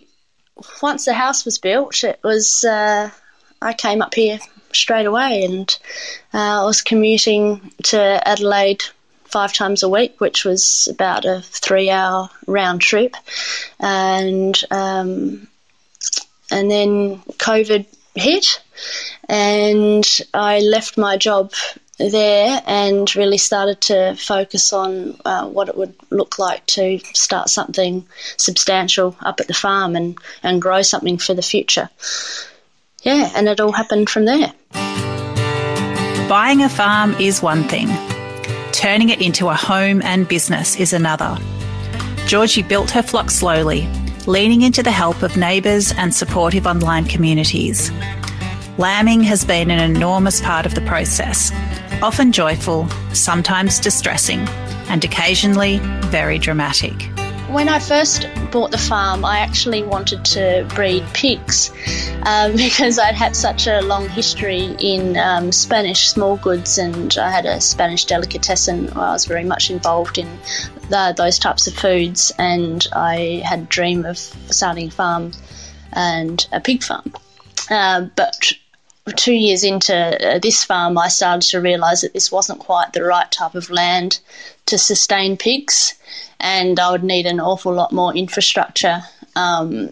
once 0.81 1.05
the 1.05 1.13
house 1.13 1.45
was 1.45 1.57
built, 1.57 2.03
it 2.03 2.19
was 2.23 2.63
uh, 2.63 3.09
I 3.61 3.73
came 3.73 4.01
up 4.01 4.13
here 4.13 4.39
straight 4.71 5.05
away 5.05 5.43
and 5.43 5.77
uh, 6.33 6.61
I 6.61 6.65
was 6.65 6.81
commuting 6.81 7.71
to 7.83 8.27
Adelaide 8.27 8.83
five 9.33 9.51
times 9.51 9.81
a 9.81 9.89
week, 9.89 10.21
which 10.21 10.45
was 10.45 10.87
about 10.91 11.25
a 11.25 11.41
three 11.41 11.89
hour 11.89 12.29
round 12.45 12.81
trip. 12.81 13.15
And, 13.79 14.55
um, 14.69 15.47
and 16.51 16.69
then 16.69 17.17
COVID 17.39 17.87
hit, 18.13 18.61
and 19.27 20.07
I 20.35 20.59
left 20.59 20.99
my 20.99 21.17
job 21.17 21.51
there 21.97 22.61
and 22.67 23.15
really 23.15 23.39
started 23.39 23.81
to 23.81 24.15
focus 24.15 24.71
on 24.71 25.17
uh, 25.25 25.47
what 25.47 25.67
it 25.67 25.75
would 25.75 25.95
look 26.11 26.37
like 26.37 26.63
to 26.67 26.99
start 27.13 27.49
something 27.49 28.05
substantial 28.37 29.15
up 29.21 29.39
at 29.39 29.47
the 29.47 29.53
farm 29.53 29.95
and, 29.95 30.17
and 30.43 30.61
grow 30.61 30.83
something 30.83 31.17
for 31.17 31.33
the 31.33 31.41
future. 31.41 31.89
Yeah, 33.01 33.31
and 33.35 33.49
it 33.49 33.59
all 33.59 33.71
happened 33.71 34.11
from 34.11 34.25
there. 34.25 34.53
Buying 36.29 36.61
a 36.61 36.69
farm 36.69 37.13
is 37.15 37.41
one 37.41 37.63
thing 37.63 38.12
Turning 38.83 39.07
it 39.07 39.21
into 39.21 39.47
a 39.47 39.53
home 39.53 40.01
and 40.01 40.27
business 40.27 40.75
is 40.75 40.91
another. 40.91 41.37
Georgie 42.27 42.63
built 42.63 42.91
her 42.91 43.01
flock 43.01 43.31
slowly, 43.31 43.87
leaning 44.27 44.61
into 44.61 44.83
the 44.83 44.91
help 44.91 45.23
of 45.23 45.37
neighbours 45.37 45.93
and 45.93 46.13
supportive 46.13 46.67
online 46.67 47.05
communities. 47.05 47.93
Lambing 48.77 49.23
has 49.23 49.45
been 49.45 49.71
an 49.71 49.79
enormous 49.79 50.41
part 50.41 50.65
of 50.65 50.75
the 50.75 50.81
process, 50.81 51.49
often 52.01 52.33
joyful, 52.33 52.89
sometimes 53.13 53.79
distressing, 53.79 54.41
and 54.89 55.05
occasionally 55.05 55.79
very 56.07 56.37
dramatic. 56.37 57.12
When 57.53 57.69
I 57.69 57.77
first 57.77 58.27
bought 58.49 58.71
the 58.71 58.79
farm, 58.79 59.23
I 59.23 59.37
actually 59.37 59.83
wanted 59.83 60.25
to 60.25 60.67
breed 60.73 61.03
pigs 61.13 61.69
um, 62.23 62.51
because 62.55 62.97
I'd 62.97 63.13
had 63.13 63.35
such 63.35 63.67
a 63.67 63.79
long 63.81 64.09
history 64.09 64.75
in 64.79 65.15
um, 65.17 65.51
Spanish 65.51 66.09
small 66.09 66.37
goods 66.37 66.79
and 66.79 67.15
I 67.15 67.29
had 67.29 67.45
a 67.45 67.61
Spanish 67.61 68.05
delicatessen 68.05 68.89
I 68.93 69.11
was 69.11 69.25
very 69.25 69.43
much 69.43 69.69
involved 69.69 70.17
in 70.17 70.27
the, 70.89 71.13
those 71.15 71.37
types 71.37 71.67
of 71.67 71.75
foods 71.75 72.31
and 72.39 72.87
I 72.95 73.43
had 73.45 73.59
a 73.59 73.65
dream 73.65 74.03
of 74.03 74.17
starting 74.17 74.87
a 74.87 74.91
farm 74.91 75.31
and 75.91 76.47
a 76.51 76.59
pig 76.59 76.81
farm. 76.81 77.13
Uh, 77.69 78.07
but 78.15 78.51
two 79.15 79.33
years 79.33 79.63
into 79.63 79.95
uh, 79.95 80.39
this 80.39 80.63
farm, 80.63 80.97
I 80.97 81.07
started 81.07 81.47
to 81.51 81.61
realise 81.61 82.01
that 82.01 82.13
this 82.13 82.31
wasn't 82.31 82.61
quite 82.61 82.93
the 82.93 83.03
right 83.03 83.31
type 83.31 83.53
of 83.53 83.69
land 83.69 84.21
to 84.65 84.79
sustain 84.79 85.37
pigs 85.37 85.93
and 86.39 86.79
I 86.79 86.91
would 86.91 87.03
need 87.03 87.25
an 87.25 87.39
awful 87.39 87.73
lot 87.73 87.91
more 87.91 88.13
infrastructure 88.15 89.01
um, 89.35 89.89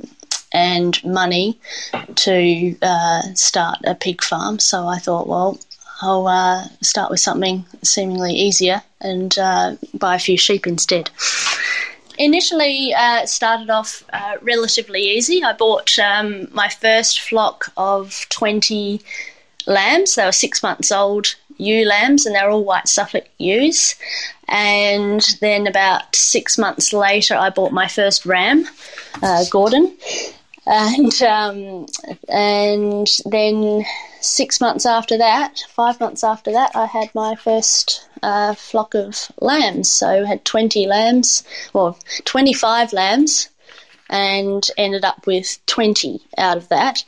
and 0.51 1.03
money 1.03 1.59
to 2.15 2.75
uh, 2.81 3.21
start 3.33 3.79
a 3.85 3.95
pig 3.95 4.21
farm. 4.21 4.59
So 4.59 4.87
I 4.87 4.97
thought, 4.97 5.27
well, 5.27 5.59
I'll 6.01 6.27
uh, 6.27 6.67
start 6.81 7.11
with 7.11 7.19
something 7.19 7.65
seemingly 7.83 8.33
easier 8.33 8.81
and 8.99 9.37
uh, 9.37 9.75
buy 9.93 10.15
a 10.15 10.19
few 10.19 10.37
sheep 10.37 10.65
instead. 10.65 11.09
Initially, 12.17 12.93
uh, 12.93 13.25
started 13.25 13.69
off 13.69 14.03
uh, 14.11 14.35
relatively 14.41 15.01
easy. 15.01 15.43
I 15.43 15.53
bought 15.53 15.97
um, 15.97 16.47
my 16.51 16.69
first 16.69 17.19
flock 17.21 17.71
of 17.77 18.25
20 18.29 19.01
lambs. 19.65 20.15
They 20.15 20.25
were 20.25 20.31
six 20.31 20.61
months 20.61 20.91
old 20.91 21.35
ewe 21.61 21.85
lambs, 21.85 22.25
and 22.25 22.35
they're 22.35 22.49
all 22.49 22.65
white 22.65 22.87
Suffolk 22.87 23.25
ewes. 23.37 23.95
And 24.47 25.21
then 25.39 25.67
about 25.67 26.15
six 26.15 26.57
months 26.57 26.91
later, 26.91 27.35
I 27.35 27.49
bought 27.49 27.71
my 27.71 27.87
first 27.87 28.25
ram, 28.25 28.67
uh, 29.21 29.45
Gordon. 29.49 29.95
And 30.65 31.21
um, 31.23 31.87
and 32.29 33.07
then 33.25 33.83
six 34.19 34.61
months 34.61 34.85
after 34.85 35.17
that, 35.17 35.63
five 35.69 35.99
months 35.99 36.23
after 36.23 36.51
that, 36.51 36.71
I 36.75 36.85
had 36.85 37.09
my 37.15 37.35
first 37.35 38.07
uh, 38.21 38.53
flock 38.53 38.93
of 38.93 39.31
lambs. 39.39 39.89
So 39.89 40.07
I 40.07 40.27
had 40.27 40.45
twenty 40.45 40.85
lambs, 40.85 41.43
well, 41.73 41.97
twenty 42.25 42.53
five 42.53 42.93
lambs, 42.93 43.49
and 44.11 44.67
ended 44.77 45.03
up 45.03 45.25
with 45.25 45.57
20 45.65 46.21
out 46.37 46.57
of 46.57 46.69
that. 46.69 47.03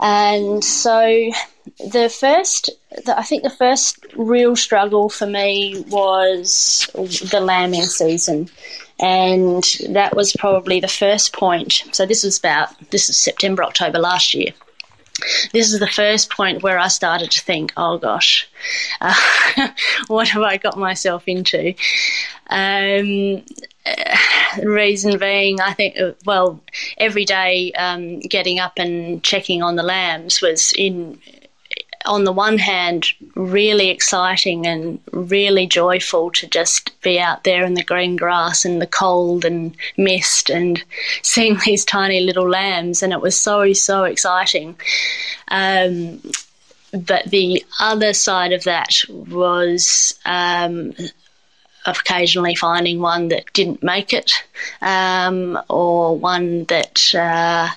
And 0.00 0.64
so 0.64 1.30
the 1.78 2.08
first, 2.08 2.70
the, 3.04 3.16
I 3.16 3.22
think 3.22 3.42
the 3.42 3.50
first 3.50 4.04
real 4.16 4.56
struggle 4.56 5.10
for 5.10 5.26
me 5.26 5.84
was 5.88 6.90
the 6.94 7.40
lambing 7.40 7.82
season. 7.82 8.48
And 8.98 9.64
that 9.90 10.16
was 10.16 10.34
probably 10.38 10.80
the 10.80 10.88
first 10.88 11.32
point. 11.32 11.84
So 11.92 12.04
this 12.04 12.24
was 12.24 12.38
about, 12.38 12.68
this 12.90 13.08
is 13.08 13.16
September, 13.16 13.62
October 13.62 13.98
last 13.98 14.34
year 14.34 14.52
this 15.52 15.72
is 15.72 15.80
the 15.80 15.86
first 15.86 16.30
point 16.30 16.62
where 16.62 16.78
I 16.78 16.88
started 16.88 17.30
to 17.32 17.40
think, 17.40 17.72
oh 17.76 17.98
gosh, 17.98 18.48
uh, 19.00 19.14
what 20.06 20.28
have 20.28 20.42
I 20.42 20.56
got 20.56 20.78
myself 20.78 21.24
into? 21.26 21.74
Um, 22.48 23.44
reason 24.62 25.18
being, 25.18 25.60
I 25.60 25.72
think, 25.72 25.98
uh, 25.98 26.12
well, 26.24 26.60
every 26.98 27.24
day 27.24 27.72
um, 27.72 28.20
getting 28.20 28.58
up 28.58 28.74
and 28.76 29.22
checking 29.22 29.62
on 29.62 29.76
the 29.76 29.82
lambs 29.82 30.40
was 30.40 30.72
in 30.72 31.18
on 32.06 32.24
the 32.24 32.32
one 32.32 32.56
hand, 32.58 33.12
really 33.34 33.90
exciting 33.90 34.66
and 34.66 34.98
really 35.12 35.66
joyful 35.66 36.30
to 36.30 36.46
just 36.46 36.98
be 37.02 37.20
out 37.20 37.44
there 37.44 37.62
in 37.64 37.74
the 37.74 37.84
green 37.84 38.16
grass 38.16 38.64
and 38.64 38.80
the 38.80 38.86
cold 38.86 39.44
and 39.44 39.76
mist 39.96 40.48
and 40.48 40.82
seeing 41.22 41.58
these 41.64 41.84
tiny 41.84 42.20
little 42.20 42.48
lambs, 42.48 43.02
and 43.02 43.12
it 43.12 43.20
was 43.20 43.36
so 43.36 43.72
so 43.72 44.04
exciting. 44.04 44.76
Um, 45.48 46.20
but 46.92 47.26
the 47.26 47.64
other 47.78 48.12
side 48.12 48.52
of 48.52 48.64
that 48.64 48.96
was 49.08 50.18
um, 50.24 50.92
occasionally 51.86 52.54
finding 52.54 53.00
one 53.00 53.28
that 53.28 53.52
didn't 53.52 53.82
make 53.82 54.12
it 54.12 54.32
um, 54.82 55.58
or 55.68 56.16
one 56.16 56.64
that 56.64 57.14
uh, 57.14 57.68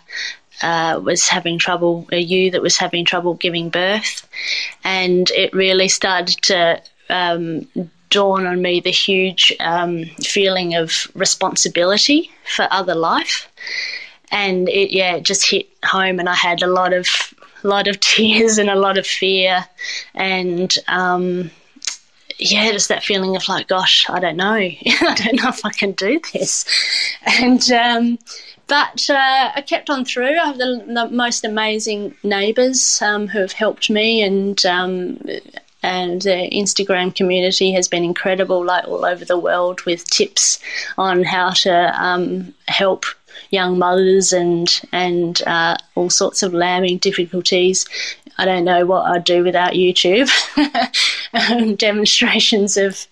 uh, 0.62 1.00
was 1.00 1.28
having 1.28 1.58
trouble, 1.58 2.08
a 2.12 2.20
ewe 2.20 2.52
that 2.52 2.62
was 2.62 2.78
having 2.78 3.06
trouble 3.06 3.34
giving 3.36 3.70
birth. 3.70 4.28
And 4.84 5.30
it 5.32 5.54
really 5.54 5.88
started 5.88 6.42
to 6.44 6.82
um, 7.10 7.68
dawn 8.10 8.46
on 8.46 8.62
me 8.62 8.80
the 8.80 8.92
huge 8.92 9.54
um, 9.60 10.06
feeling 10.22 10.76
of 10.76 11.08
responsibility 11.16 12.32
for 12.56 12.68
other 12.72 12.96
life. 12.96 13.50
And 14.32 14.70
it, 14.70 14.92
yeah, 14.92 15.16
it 15.16 15.24
just 15.24 15.50
hit 15.50 15.68
home, 15.84 16.20
and 16.20 16.30
I 16.30 16.36
had 16.36 16.64
a 16.64 16.68
lot 16.68 16.94
of 16.94 17.08
lot 17.64 17.88
of 17.88 18.00
tears 18.14 18.58
and 18.58 18.70
a 18.70 18.76
lot 18.76 18.98
of 18.98 19.06
fear, 19.06 19.66
and 20.16 20.74
um, 20.88 21.52
yeah, 22.40 22.72
just 22.72 22.90
that 22.90 23.04
feeling 23.04 23.36
of 23.36 23.48
like, 23.48 23.68
gosh, 23.68 24.10
I 24.10 24.20
don't 24.20 24.38
know, 24.38 24.54
I 24.56 25.16
don't 25.16 25.42
know 25.42 25.50
if 25.50 25.66
I 25.66 25.72
can 25.72 25.92
do 25.94 26.20
this, 26.34 26.66
and 27.26 27.72
um, 27.72 28.20
but 28.68 29.10
uh, 29.10 29.52
I 29.56 29.62
kept 29.62 29.90
on 29.90 30.06
through. 30.06 30.38
I 30.40 30.46
have 30.46 30.58
the, 30.58 30.84
the 30.88 31.10
most 31.10 31.44
amazing 31.44 32.16
neighbours 32.24 33.02
um, 33.02 33.28
who 33.28 33.40
have 33.40 33.52
helped 33.52 33.90
me, 33.90 34.22
and 34.22 34.66
um, 34.66 35.20
and 35.84 36.22
the 36.22 36.50
Instagram 36.54 37.14
community 37.14 37.72
has 37.74 37.88
been 37.88 38.04
incredible, 38.04 38.66
like 38.66 38.88
all 38.88 39.06
over 39.06 39.26
the 39.26 39.38
world, 39.38 39.82
with 39.82 40.10
tips 40.10 40.60
on 40.98 41.24
how 41.24 41.52
to 41.52 42.02
um, 42.02 42.54
help 42.68 43.06
young 43.50 43.78
mothers 43.78 44.32
and 44.32 44.82
and 44.92 45.42
uh, 45.46 45.76
all 45.96 46.10
sorts 46.10 46.42
of 46.42 46.54
lambing 46.54 46.98
difficulties. 46.98 47.86
I 48.38 48.46
don't 48.46 48.66
know 48.66 48.86
what 48.86 49.06
I'd 49.06 49.24
do 49.24 49.44
without 49.44 49.74
YouTube. 49.74 50.30
Um, 51.36 51.74
demonstrations 51.74 52.78
of 52.78 53.08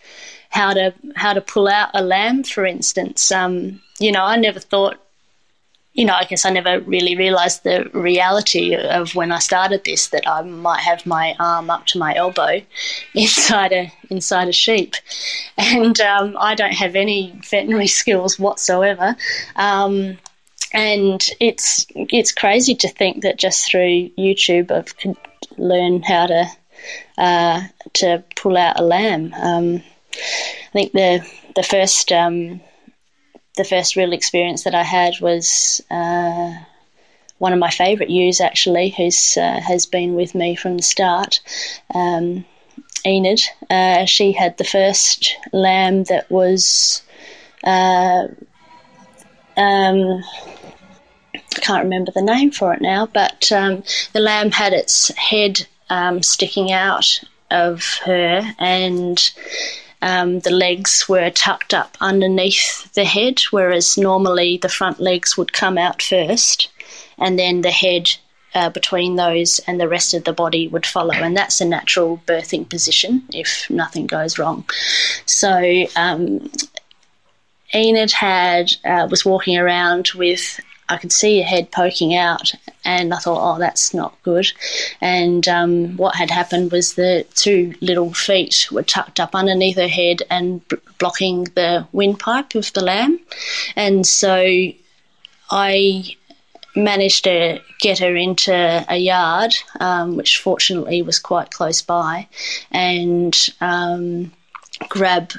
how 0.49 0.75
to 0.75 0.93
how 1.15 1.33
to 1.33 1.41
pull 1.41 1.67
out 1.67 1.89
a 1.95 2.03
lamb, 2.03 2.43
for 2.43 2.67
instance. 2.67 3.31
Um, 3.31 3.81
you 3.99 4.11
know, 4.11 4.23
I 4.23 4.35
never 4.35 4.59
thought 4.59 4.99
you 5.93 6.05
know, 6.05 6.13
I 6.13 6.23
guess 6.23 6.45
I 6.45 6.51
never 6.51 6.79
really 6.81 7.17
realised 7.17 7.63
the 7.63 7.89
reality 7.93 8.75
of 8.75 9.13
when 9.13 9.31
I 9.31 9.39
started 9.39 9.83
this 9.83 10.07
that 10.07 10.27
I 10.27 10.41
might 10.41 10.79
have 10.79 11.05
my 11.05 11.35
arm 11.37 11.69
up 11.69 11.85
to 11.87 11.99
my 11.99 12.15
elbow 12.15 12.61
inside 13.13 13.73
a 13.73 13.91
inside 14.09 14.47
a 14.47 14.53
sheep, 14.53 14.95
and 15.57 15.99
um, 15.99 16.37
I 16.39 16.55
don't 16.55 16.73
have 16.73 16.95
any 16.95 17.37
veterinary 17.49 17.87
skills 18.01 18.39
whatsoever. 18.39 19.15
Um, 19.55 20.17
and 20.73 21.21
it's 21.39 21.85
it's 21.95 22.31
crazy 22.31 22.75
to 22.75 22.89
think 22.89 23.23
that 23.23 23.37
just 23.37 23.69
through 23.69 24.09
YouTube 24.17 24.71
I 24.71 24.81
could 24.83 25.17
learn 25.57 26.01
how 26.01 26.27
to 26.27 26.45
uh, 27.17 27.61
to 27.93 28.23
pull 28.35 28.57
out 28.57 28.79
a 28.79 28.83
lamb. 28.83 29.33
Um, 29.33 29.83
I 30.15 30.71
think 30.73 30.91
the 30.93 31.25
the 31.55 31.63
first 31.63 32.11
um, 32.11 32.61
the 33.57 33.63
first 33.63 33.95
real 33.95 34.13
experience 34.13 34.63
that 34.63 34.75
I 34.75 34.83
had 34.83 35.15
was 35.19 35.81
uh, 35.91 36.53
one 37.37 37.53
of 37.53 37.59
my 37.59 37.69
favourite 37.69 38.09
ewes, 38.09 38.39
actually, 38.39 38.89
who's 38.89 39.37
uh, 39.37 39.59
has 39.59 39.85
been 39.85 40.15
with 40.15 40.35
me 40.35 40.55
from 40.55 40.77
the 40.77 40.83
start. 40.83 41.41
Um, 41.93 42.45
Enid, 43.05 43.41
uh, 43.69 44.05
she 44.05 44.31
had 44.31 44.57
the 44.57 44.63
first 44.63 45.35
lamb 45.51 46.03
that 46.05 46.29
was. 46.29 47.03
Um, 49.57 50.23
I 51.33 51.59
can't 51.59 51.83
remember 51.83 52.11
the 52.11 52.21
name 52.21 52.51
for 52.51 52.73
it 52.73 52.81
now, 52.81 53.05
but 53.05 53.51
um, 53.51 53.83
the 54.13 54.19
lamb 54.19 54.51
had 54.51 54.73
its 54.73 55.09
head 55.17 55.67
um, 55.89 56.23
sticking 56.23 56.71
out 56.71 57.21
of 57.49 57.83
her, 58.05 58.41
and 58.59 59.31
um, 60.01 60.39
the 60.39 60.51
legs 60.51 61.05
were 61.07 61.29
tucked 61.29 61.73
up 61.73 61.97
underneath 61.99 62.91
the 62.93 63.03
head, 63.03 63.41
whereas 63.51 63.97
normally 63.97 64.57
the 64.57 64.69
front 64.69 64.99
legs 64.99 65.37
would 65.37 65.53
come 65.53 65.77
out 65.77 66.01
first, 66.01 66.69
and 67.17 67.37
then 67.37 67.61
the 67.61 67.71
head 67.71 68.09
uh, 68.55 68.69
between 68.69 69.15
those 69.15 69.59
and 69.67 69.79
the 69.79 69.87
rest 69.87 70.13
of 70.13 70.23
the 70.23 70.33
body 70.33 70.67
would 70.67 70.85
follow, 70.85 71.13
and 71.13 71.35
that's 71.37 71.61
a 71.61 71.65
natural 71.65 72.21
birthing 72.25 72.67
position 72.69 73.23
if 73.33 73.69
nothing 73.69 74.07
goes 74.07 74.39
wrong. 74.39 74.65
So 75.25 75.85
um, 75.95 76.49
Enid 77.73 78.11
had 78.11 78.71
uh, 78.85 79.07
was 79.09 79.25
walking 79.25 79.57
around 79.57 80.11
with 80.15 80.59
I 80.91 80.97
could 80.97 81.13
see 81.13 81.39
her 81.39 81.47
head 81.47 81.71
poking 81.71 82.15
out, 82.15 82.53
and 82.83 83.13
I 83.13 83.17
thought, 83.17 83.55
oh, 83.55 83.57
that's 83.57 83.93
not 83.93 84.21
good. 84.23 84.51
And 84.99 85.47
um, 85.47 85.95
what 85.95 86.15
had 86.15 86.29
happened 86.29 86.73
was 86.73 86.95
the 86.95 87.25
two 87.33 87.73
little 87.79 88.13
feet 88.13 88.67
were 88.73 88.83
tucked 88.83 89.21
up 89.21 89.33
underneath 89.33 89.77
her 89.77 89.87
head 89.87 90.21
and 90.29 90.67
b- 90.67 90.75
blocking 90.99 91.45
the 91.55 91.87
windpipe 91.93 92.55
of 92.55 92.73
the 92.73 92.83
lamb. 92.83 93.21
And 93.77 94.05
so 94.05 94.43
I 95.49 96.15
managed 96.75 97.23
to 97.23 97.61
get 97.79 97.99
her 97.99 98.13
into 98.13 98.85
a 98.89 98.97
yard, 98.97 99.53
um, 99.79 100.17
which 100.17 100.39
fortunately 100.39 101.01
was 101.01 101.19
quite 101.19 101.51
close 101.51 101.81
by, 101.81 102.27
and 102.69 103.33
um, 103.61 104.33
grab 104.89 105.31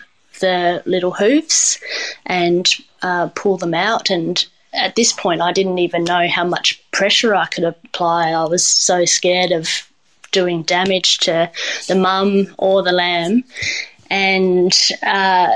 the 0.43 0.83
little 0.85 1.13
hooves 1.13 1.81
and 2.27 2.69
uh, 3.01 3.29
pull 3.35 3.57
them 3.57 3.75
out 3.75 4.11
and 4.11 4.47
at 4.75 4.95
this 4.97 5.13
point, 5.13 5.41
I 5.43 5.53
didn't 5.53 5.79
even 5.79 6.05
know 6.05 6.27
how 6.29 6.45
much 6.45 6.83
pressure 6.93 7.35
I 7.35 7.47
could 7.47 7.65
apply. 7.65 8.31
I 8.31 8.45
was 8.45 8.65
so 8.65 9.05
scared 9.05 9.53
of 9.53 9.69
doing 10.31 10.63
damage 10.63 11.19
to 11.19 11.51
the 11.89 11.95
mum 11.95 12.47
or 12.59 12.83
the 12.83 12.93
lamb. 12.93 13.45
And, 14.11 14.73
uh, 15.03 15.49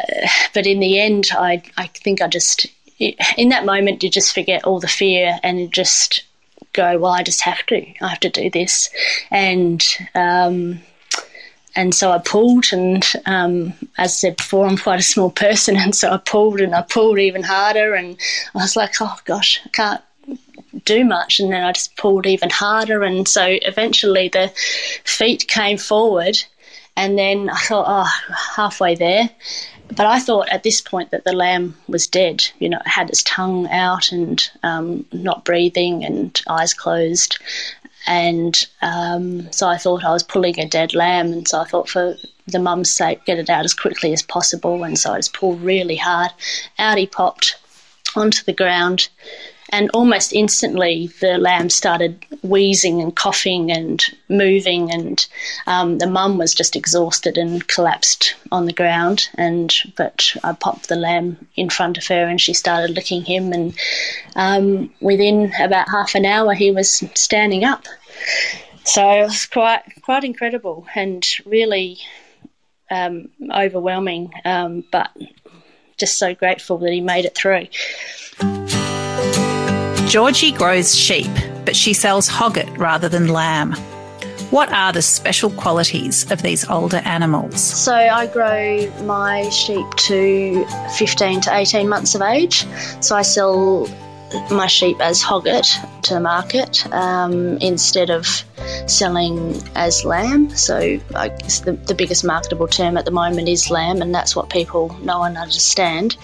but 0.54 0.66
in 0.66 0.80
the 0.80 1.00
end, 1.00 1.28
I, 1.32 1.62
I 1.76 1.86
think 1.88 2.20
I 2.20 2.28
just, 2.28 2.66
in 2.98 3.48
that 3.50 3.66
moment, 3.66 4.02
you 4.02 4.10
just 4.10 4.34
forget 4.34 4.64
all 4.64 4.80
the 4.80 4.88
fear 4.88 5.38
and 5.42 5.72
just 5.72 6.22
go, 6.72 6.98
well, 6.98 7.12
I 7.12 7.22
just 7.22 7.40
have 7.42 7.64
to, 7.66 7.76
I 8.02 8.08
have 8.08 8.20
to 8.20 8.30
do 8.30 8.50
this. 8.50 8.90
And, 9.30 9.84
um, 10.14 10.80
and 11.76 11.94
so 11.94 12.10
I 12.10 12.18
pulled, 12.18 12.66
and 12.72 13.04
um, 13.26 13.74
as 13.98 14.12
I 14.12 14.14
said 14.14 14.36
before, 14.38 14.66
I'm 14.66 14.78
quite 14.78 14.98
a 14.98 15.04
small 15.04 15.30
person, 15.30 15.76
and 15.84 15.94
so 15.94 16.10
I 16.10 16.16
pulled 16.16 16.60
and 16.60 16.74
I 16.74 16.82
pulled 16.82 17.18
even 17.18 17.42
harder, 17.42 17.94
and 17.94 18.16
I 18.54 18.58
was 18.58 18.76
like, 18.76 18.94
oh 19.00 19.16
gosh, 19.24 19.60
I 19.64 19.68
can't 19.68 20.02
do 20.84 21.04
much, 21.04 21.38
and 21.38 21.52
then 21.52 21.62
I 21.62 21.72
just 21.72 21.96
pulled 21.96 22.26
even 22.26 22.50
harder, 22.50 23.02
and 23.02 23.28
so 23.28 23.44
eventually 23.62 24.28
the 24.28 24.50
feet 25.04 25.46
came 25.46 25.78
forward, 25.78 26.42
and 26.96 27.18
then 27.18 27.50
I 27.50 27.58
thought, 27.58 27.86
oh, 27.86 28.34
halfway 28.56 28.94
there. 28.94 29.28
But 29.88 30.06
I 30.06 30.18
thought 30.18 30.48
at 30.48 30.64
this 30.64 30.80
point 30.80 31.10
that 31.10 31.22
the 31.22 31.32
lamb 31.32 31.76
was 31.86 32.08
dead. 32.08 32.44
You 32.58 32.68
know, 32.70 32.78
it 32.78 32.88
had 32.88 33.08
its 33.08 33.22
tongue 33.22 33.68
out 33.68 34.10
and 34.10 34.50
um, 34.64 35.06
not 35.12 35.44
breathing 35.44 36.04
and 36.04 36.40
eyes 36.48 36.74
closed. 36.74 37.38
And 38.06 38.66
um, 38.82 39.50
so 39.52 39.68
I 39.68 39.78
thought 39.78 40.04
I 40.04 40.12
was 40.12 40.22
pulling 40.22 40.58
a 40.60 40.68
dead 40.68 40.94
lamb, 40.94 41.32
and 41.32 41.46
so 41.46 41.60
I 41.60 41.64
thought 41.64 41.88
for 41.88 42.16
the 42.46 42.58
mum's 42.58 42.90
sake, 42.90 43.24
get 43.24 43.38
it 43.38 43.50
out 43.50 43.64
as 43.64 43.74
quickly 43.74 44.12
as 44.12 44.22
possible. 44.22 44.84
And 44.84 44.98
so 44.98 45.12
I 45.12 45.18
just 45.18 45.34
pulled 45.34 45.60
really 45.60 45.96
hard. 45.96 46.30
Out 46.78 46.98
he 46.98 47.06
popped 47.06 47.56
onto 48.14 48.44
the 48.44 48.52
ground, 48.52 49.08
and 49.70 49.90
almost 49.92 50.32
instantly 50.32 51.08
the 51.20 51.38
lamb 51.38 51.70
started 51.70 52.24
wheezing 52.42 53.00
and 53.00 53.14
coughing 53.14 53.70
and 53.70 54.04
moving, 54.28 54.90
and 54.92 55.26
um, 55.66 55.98
the 55.98 56.06
mum 56.06 56.38
was 56.38 56.54
just 56.54 56.76
exhausted 56.76 57.36
and 57.36 57.66
collapsed 57.68 58.34
on 58.52 58.66
the 58.66 58.72
ground. 58.72 59.28
And 59.36 59.74
but 59.96 60.34
I 60.44 60.52
popped 60.52 60.88
the 60.88 60.96
lamb 60.96 61.36
in 61.56 61.70
front 61.70 61.98
of 61.98 62.06
her, 62.06 62.26
and 62.26 62.40
she 62.40 62.52
started 62.52 62.94
licking 62.94 63.22
him, 63.22 63.52
and 63.52 63.74
um, 64.34 64.92
within 65.00 65.52
about 65.60 65.88
half 65.88 66.14
an 66.14 66.26
hour 66.26 66.54
he 66.54 66.70
was 66.70 67.02
standing 67.14 67.64
up. 67.64 67.86
So 68.84 69.08
it 69.10 69.22
was 69.22 69.46
quite 69.46 69.82
quite 70.02 70.24
incredible 70.24 70.86
and 70.94 71.26
really 71.44 71.98
um, 72.90 73.30
overwhelming, 73.52 74.32
um, 74.44 74.84
but 74.92 75.10
just 75.96 76.18
so 76.18 76.34
grateful 76.34 76.78
that 76.78 76.92
he 76.92 77.00
made 77.00 77.24
it 77.24 77.34
through. 77.34 77.66
Georgie 80.06 80.52
grows 80.52 80.94
sheep, 80.94 81.30
but 81.64 81.74
she 81.74 81.92
sells 81.92 82.28
hogget 82.28 82.78
rather 82.78 83.08
than 83.08 83.26
lamb. 83.26 83.72
What 84.50 84.72
are 84.72 84.92
the 84.92 85.02
special 85.02 85.50
qualities 85.50 86.30
of 86.30 86.42
these 86.42 86.68
older 86.70 86.98
animals? 87.04 87.60
So, 87.60 87.92
I 87.92 88.28
grow 88.28 88.88
my 89.02 89.48
sheep 89.48 89.84
to 90.06 90.64
15 90.96 91.40
to 91.42 91.54
18 91.56 91.88
months 91.88 92.14
of 92.14 92.22
age. 92.22 92.64
So, 93.00 93.16
I 93.16 93.22
sell 93.22 93.88
my 94.50 94.66
sheep 94.66 95.00
as 95.00 95.22
hogget 95.22 95.66
to 96.02 96.14
the 96.14 96.20
market 96.20 96.86
um, 96.92 97.56
instead 97.58 98.10
of 98.10 98.26
selling 98.86 99.62
as 99.74 100.04
lamb. 100.04 100.50
So 100.50 100.98
I 101.14 101.28
guess 101.28 101.60
the, 101.60 101.72
the 101.72 101.94
biggest 101.94 102.24
marketable 102.24 102.68
term 102.68 102.96
at 102.96 103.04
the 103.04 103.10
moment 103.10 103.48
is 103.48 103.70
lamb, 103.70 104.02
and 104.02 104.14
that's 104.14 104.34
what 104.34 104.50
people 104.50 104.94
know 105.02 105.22
and 105.22 105.36
understand. 105.36 106.16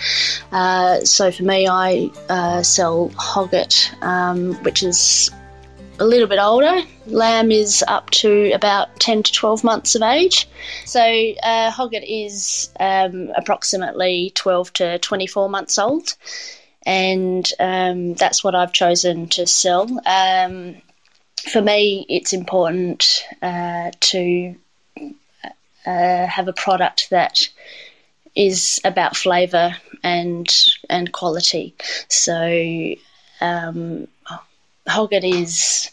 Uh, 0.50 1.00
so 1.00 1.30
for 1.30 1.44
me, 1.44 1.68
I 1.68 2.10
uh, 2.28 2.62
sell 2.62 3.10
hogget, 3.10 3.92
um, 4.02 4.54
which 4.64 4.82
is 4.82 5.30
a 5.98 6.04
little 6.04 6.26
bit 6.26 6.38
older. 6.38 6.80
Lamb 7.06 7.50
is 7.52 7.84
up 7.86 8.10
to 8.10 8.50
about 8.52 8.98
10 9.00 9.22
to 9.24 9.32
12 9.32 9.62
months 9.62 9.94
of 9.94 10.02
age. 10.02 10.48
So 10.84 11.00
uh, 11.00 11.70
Hogget 11.70 12.04
is 12.06 12.70
um, 12.80 13.30
approximately 13.36 14.32
12 14.34 14.72
to 14.74 14.98
24 14.98 15.48
months 15.48 15.78
old. 15.78 16.16
And 16.84 17.48
um, 17.60 18.14
that's 18.14 18.42
what 18.42 18.54
I've 18.54 18.72
chosen 18.72 19.28
to 19.30 19.46
sell. 19.46 19.88
Um, 20.06 20.76
for 21.50 21.60
me, 21.60 22.06
it's 22.08 22.32
important 22.32 23.24
uh, 23.40 23.90
to 24.00 24.54
uh, 25.86 26.26
have 26.26 26.48
a 26.48 26.52
product 26.52 27.10
that 27.10 27.48
is 28.34 28.80
about 28.84 29.16
flavour 29.16 29.74
and 30.02 30.48
and 30.88 31.12
quality. 31.12 31.74
So 32.08 32.94
um, 33.40 34.08
is 35.24 35.90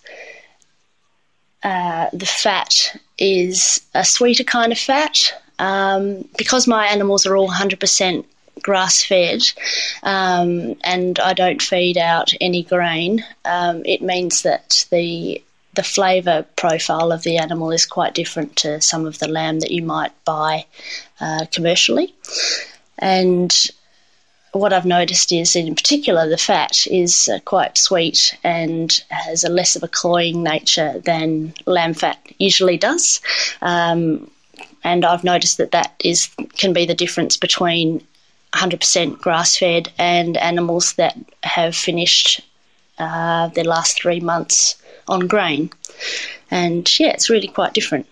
uh, 1.63 2.07
the 2.13 2.25
fat 2.25 2.97
is 3.17 3.81
a 3.93 4.05
sweeter 4.05 4.43
kind 4.43 4.71
of 4.71 4.79
fat. 4.79 5.33
Um, 5.59 6.23
because 6.37 6.67
my 6.67 6.85
animals 6.87 7.25
are 7.25 7.35
all 7.35 7.49
100% 7.49 8.23
grass 8.61 9.03
fed 9.03 9.41
um, 10.03 10.75
and 10.83 11.19
I 11.19 11.33
don't 11.33 11.61
feed 11.61 11.97
out 11.97 12.33
any 12.39 12.63
grain, 12.63 13.25
um, 13.45 13.83
it 13.85 14.01
means 14.01 14.43
that 14.43 14.85
the 14.91 15.41
the 15.75 15.83
flavour 15.83 16.45
profile 16.55 17.11
of 17.11 17.23
the 17.23 17.37
animal 17.37 17.71
is 17.71 17.85
quite 17.85 18.15
different 18.15 18.55
to 18.57 18.81
some 18.81 19.05
of 19.05 19.19
the 19.19 19.27
lamb 19.27 19.59
that 19.59 19.71
you 19.71 19.83
might 19.83 20.11
buy 20.25 20.65
uh, 21.21 21.45
commercially. 21.51 22.13
And 22.97 23.55
what 24.51 24.73
I've 24.73 24.85
noticed 24.85 25.31
is, 25.31 25.55
in 25.55 25.75
particular, 25.75 26.27
the 26.27 26.37
fat 26.37 26.87
is 26.87 27.29
uh, 27.29 27.39
quite 27.45 27.77
sweet 27.77 28.35
and 28.43 28.91
has 29.09 29.43
a 29.43 29.49
less 29.49 29.75
of 29.75 29.83
a 29.83 29.87
cloying 29.87 30.43
nature 30.43 30.99
than 31.05 31.53
lamb 31.65 31.93
fat 31.93 32.17
usually 32.39 32.77
does. 32.77 33.21
Um, 33.61 34.29
and 34.83 35.05
I've 35.05 35.23
noticed 35.23 35.57
that 35.57 35.71
that 35.71 35.93
is 36.03 36.29
can 36.57 36.73
be 36.73 36.85
the 36.85 36.95
difference 36.95 37.37
between 37.37 38.05
100% 38.53 39.19
grass 39.19 39.57
fed 39.57 39.91
and 39.97 40.37
animals 40.37 40.93
that 40.93 41.17
have 41.43 41.75
finished 41.75 42.41
uh, 42.97 43.47
their 43.49 43.63
last 43.63 44.01
three 44.01 44.19
months 44.19 44.75
on 45.07 45.27
grain. 45.27 45.69
And 46.51 46.99
yeah, 46.99 47.09
it's 47.09 47.29
really 47.29 47.47
quite 47.47 47.73
different. 47.73 48.07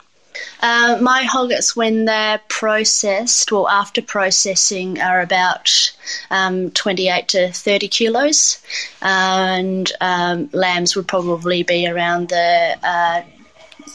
Uh, 0.61 0.97
my 1.01 1.23
hoggets, 1.23 1.75
when 1.75 2.05
they're 2.05 2.39
processed, 2.47 3.51
well, 3.51 3.67
after 3.67 4.01
processing, 4.01 4.99
are 5.01 5.21
about 5.21 5.95
um, 6.29 6.71
28 6.71 7.27
to 7.29 7.51
30 7.51 7.87
kilos, 7.87 8.61
and 9.01 9.91
um, 10.01 10.49
lambs 10.53 10.95
would 10.95 11.07
probably 11.07 11.63
be 11.63 11.87
around 11.87 12.29
the 12.29 12.77
uh, 12.83 13.21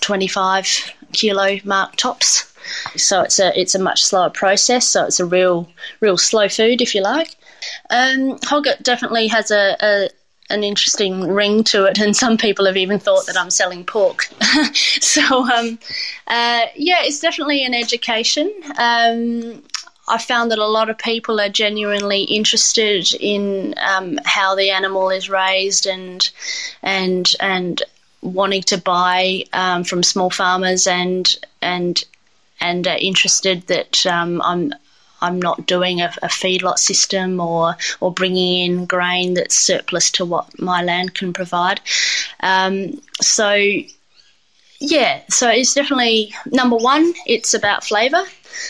25 0.01 0.93
kilo 1.13 1.59
mark 1.65 1.97
tops. 1.97 2.52
So 2.97 3.23
it's 3.23 3.39
a 3.39 3.59
it's 3.59 3.75
a 3.75 3.79
much 3.79 4.05
slower 4.05 4.31
process. 4.31 4.89
So 4.89 5.05
it's 5.07 5.21
a 5.21 5.27
real 5.27 5.69
real 6.01 6.19
slow 6.19 6.49
food, 6.49 6.81
if 6.81 6.95
you 6.95 7.03
like. 7.03 7.37
Um, 7.91 8.39
definitely 8.83 9.29
has 9.29 9.51
a, 9.51 9.77
a 9.81 10.09
an 10.51 10.63
interesting 10.63 11.23
ring 11.23 11.65
to 11.65 11.85
it, 11.87 11.99
and 11.99 12.17
some 12.17 12.37
people 12.37 12.67
have 12.67 12.77
even 12.77 12.99
thought 12.99 13.27
that 13.27 13.39
I'm 13.39 13.51
selling 13.51 13.85
pork. 13.85 14.25
so, 15.01 15.23
um, 15.49 15.79
uh, 16.27 16.67
yeah, 16.77 17.01
it's 17.03 17.21
definitely 17.21 17.65
an 17.65 17.75
education. 17.75 18.53
Um, 18.77 19.63
I 20.09 20.19
found 20.19 20.51
that 20.51 20.59
a 20.59 20.67
lot 20.67 20.91
of 20.91 20.99
people 20.99 21.41
are 21.41 21.49
genuinely 21.49 22.25
interested 22.25 23.13
in 23.15 23.75
um, 23.79 24.19
how 24.25 24.55
the 24.55 24.71
animal 24.71 25.11
is 25.11 25.31
raised 25.31 25.87
and 25.87 26.29
and 26.83 27.33
and 27.41 27.83
wanting 28.21 28.63
to 28.63 28.79
buy 28.79 29.45
um, 29.53 29.85
from 29.85 30.03
small 30.03 30.31
farmers 30.31 30.87
and 30.87 31.39
and 31.61 32.05
and 32.63 32.87
are 32.87 32.97
interested 32.99 33.67
that 33.67 34.07
um, 34.07 34.41
I'm 34.43 34.73
I'm 35.21 35.41
not 35.41 35.67
doing 35.67 36.01
a, 36.01 36.13
a 36.23 36.29
feedlot 36.29 36.79
system 36.79 37.41
or 37.41 37.77
or 38.01 38.13
bringing 38.13 38.65
in 38.65 38.87
grain 38.87 39.35
that's 39.35 39.55
surplus 39.55 40.11
to 40.13 40.25
what 40.25 40.59
my 40.59 40.83
land 40.83 41.15
can 41.15 41.33
provide. 41.33 41.81
Um, 42.41 43.01
so 43.21 43.55
yeah, 44.81 45.23
so 45.29 45.49
it's 45.49 45.75
definitely 45.75 46.35
number 46.47 46.77
one. 46.77 47.13
It's 47.27 47.55
about 47.55 47.85
flavour. 47.85 48.25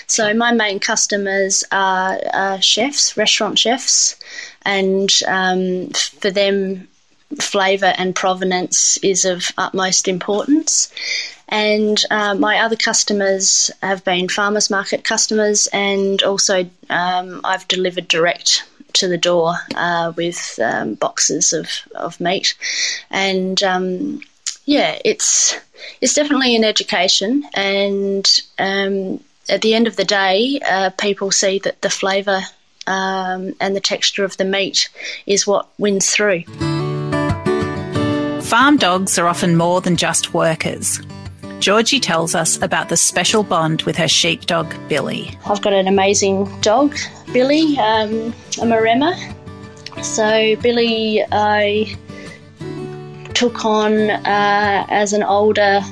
So 0.06 0.32
my 0.34 0.52
main 0.52 0.78
customers 0.78 1.64
are, 1.72 2.20
are 2.34 2.60
chefs, 2.60 3.16
restaurant 3.16 3.58
chefs, 3.58 4.16
and 4.64 5.10
um, 5.26 5.88
for 6.20 6.30
them, 6.30 6.86
flavour 7.40 7.94
and 7.96 8.14
provenance 8.14 8.98
is 8.98 9.24
of 9.24 9.50
utmost 9.56 10.06
importance. 10.06 10.92
And 11.52 12.02
uh, 12.10 12.34
my 12.34 12.60
other 12.60 12.76
customers 12.76 13.70
have 13.82 14.02
been 14.04 14.30
farmers 14.30 14.70
market 14.70 15.04
customers, 15.04 15.68
and 15.70 16.22
also 16.22 16.66
um, 16.88 17.42
I've 17.44 17.68
delivered 17.68 18.08
direct 18.08 18.64
to 18.94 19.06
the 19.06 19.18
door 19.18 19.56
uh, 19.74 20.14
with 20.16 20.58
um, 20.62 20.94
boxes 20.94 21.52
of, 21.52 21.68
of 21.94 22.18
meat. 22.20 22.54
And 23.10 23.62
um, 23.62 24.22
yeah, 24.64 24.98
it's 25.04 25.54
it's 26.00 26.14
definitely 26.14 26.56
an 26.56 26.64
education, 26.64 27.44
and 27.52 28.26
um, 28.58 29.22
at 29.50 29.60
the 29.60 29.74
end 29.74 29.86
of 29.86 29.96
the 29.96 30.04
day, 30.06 30.58
uh, 30.66 30.88
people 30.98 31.30
see 31.30 31.58
that 31.58 31.82
the 31.82 31.90
flavour 31.90 32.40
um, 32.86 33.52
and 33.60 33.76
the 33.76 33.80
texture 33.80 34.24
of 34.24 34.38
the 34.38 34.46
meat 34.46 34.88
is 35.26 35.46
what 35.46 35.68
wins 35.76 36.10
through. 36.10 36.44
Farm 38.40 38.78
dogs 38.78 39.18
are 39.18 39.28
often 39.28 39.54
more 39.56 39.82
than 39.82 39.96
just 39.96 40.32
workers. 40.32 41.00
Georgie 41.62 42.00
tells 42.00 42.34
us 42.34 42.60
about 42.60 42.88
the 42.88 42.96
special 42.96 43.44
bond 43.44 43.82
with 43.82 43.96
her 43.96 44.08
sheepdog, 44.08 44.74
Billy. 44.88 45.38
I've 45.46 45.62
got 45.62 45.72
an 45.72 45.86
amazing 45.86 46.60
dog, 46.60 46.96
Billy, 47.32 47.78
um, 47.78 48.34
a 48.60 48.66
Maremma. 48.66 49.14
So, 50.02 50.56
Billy, 50.60 51.22
I 51.30 51.96
took 53.34 53.64
on 53.64 54.10
uh, 54.10 54.86
as 54.88 55.12
an 55.12 55.22
older 55.22 55.82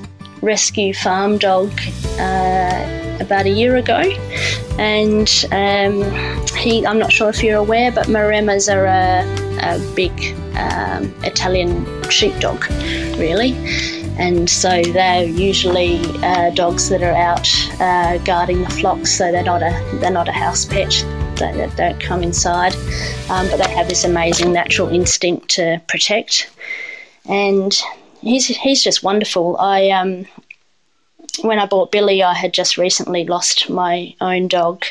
rescue 0.42 0.92
farm 0.92 1.38
dog 1.38 1.70
uh, 2.18 3.18
about 3.20 3.46
a 3.46 3.50
year 3.50 3.76
ago, 3.76 4.00
and 4.76 5.30
um, 5.52 6.02
he. 6.56 6.84
I'm 6.84 6.98
not 6.98 7.12
sure 7.12 7.28
if 7.28 7.44
you're 7.44 7.58
aware, 7.58 7.92
but 7.92 8.08
Maremmas 8.08 8.68
are 8.74 8.86
a, 8.86 9.22
a 9.62 9.94
big 9.94 10.10
um, 10.56 11.14
Italian 11.22 11.86
sheepdog, 12.10 12.68
really 13.20 13.99
and 14.20 14.50
so 14.50 14.82
they're 14.82 15.24
usually 15.24 15.98
uh, 16.22 16.50
dogs 16.50 16.90
that 16.90 17.02
are 17.02 17.14
out 17.14 17.48
uh, 17.80 18.18
guarding 18.18 18.62
the 18.62 18.68
flocks. 18.68 19.16
So 19.16 19.32
they're 19.32 19.42
not 19.42 19.62
a 19.62 19.70
they're 19.94 20.10
not 20.10 20.28
a 20.28 20.32
house 20.32 20.66
pet. 20.66 20.90
They, 21.36 21.52
they 21.52 21.70
don't 21.74 21.98
come 21.98 22.22
inside, 22.22 22.74
um, 23.30 23.48
but 23.48 23.56
they 23.56 23.70
have 23.70 23.88
this 23.88 24.04
amazing 24.04 24.52
natural 24.52 24.88
instinct 24.88 25.48
to 25.52 25.80
protect. 25.88 26.50
And 27.24 27.72
he's 28.20 28.46
he's 28.46 28.84
just 28.84 29.02
wonderful. 29.02 29.56
I 29.56 29.88
um, 29.88 30.26
when 31.40 31.58
I 31.58 31.64
bought 31.64 31.90
Billy, 31.90 32.22
I 32.22 32.34
had 32.34 32.52
just 32.52 32.76
recently 32.76 33.24
lost 33.24 33.70
my 33.70 34.14
own 34.20 34.48
dog, 34.48 34.84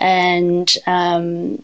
and 0.00 0.74
um, 0.86 1.62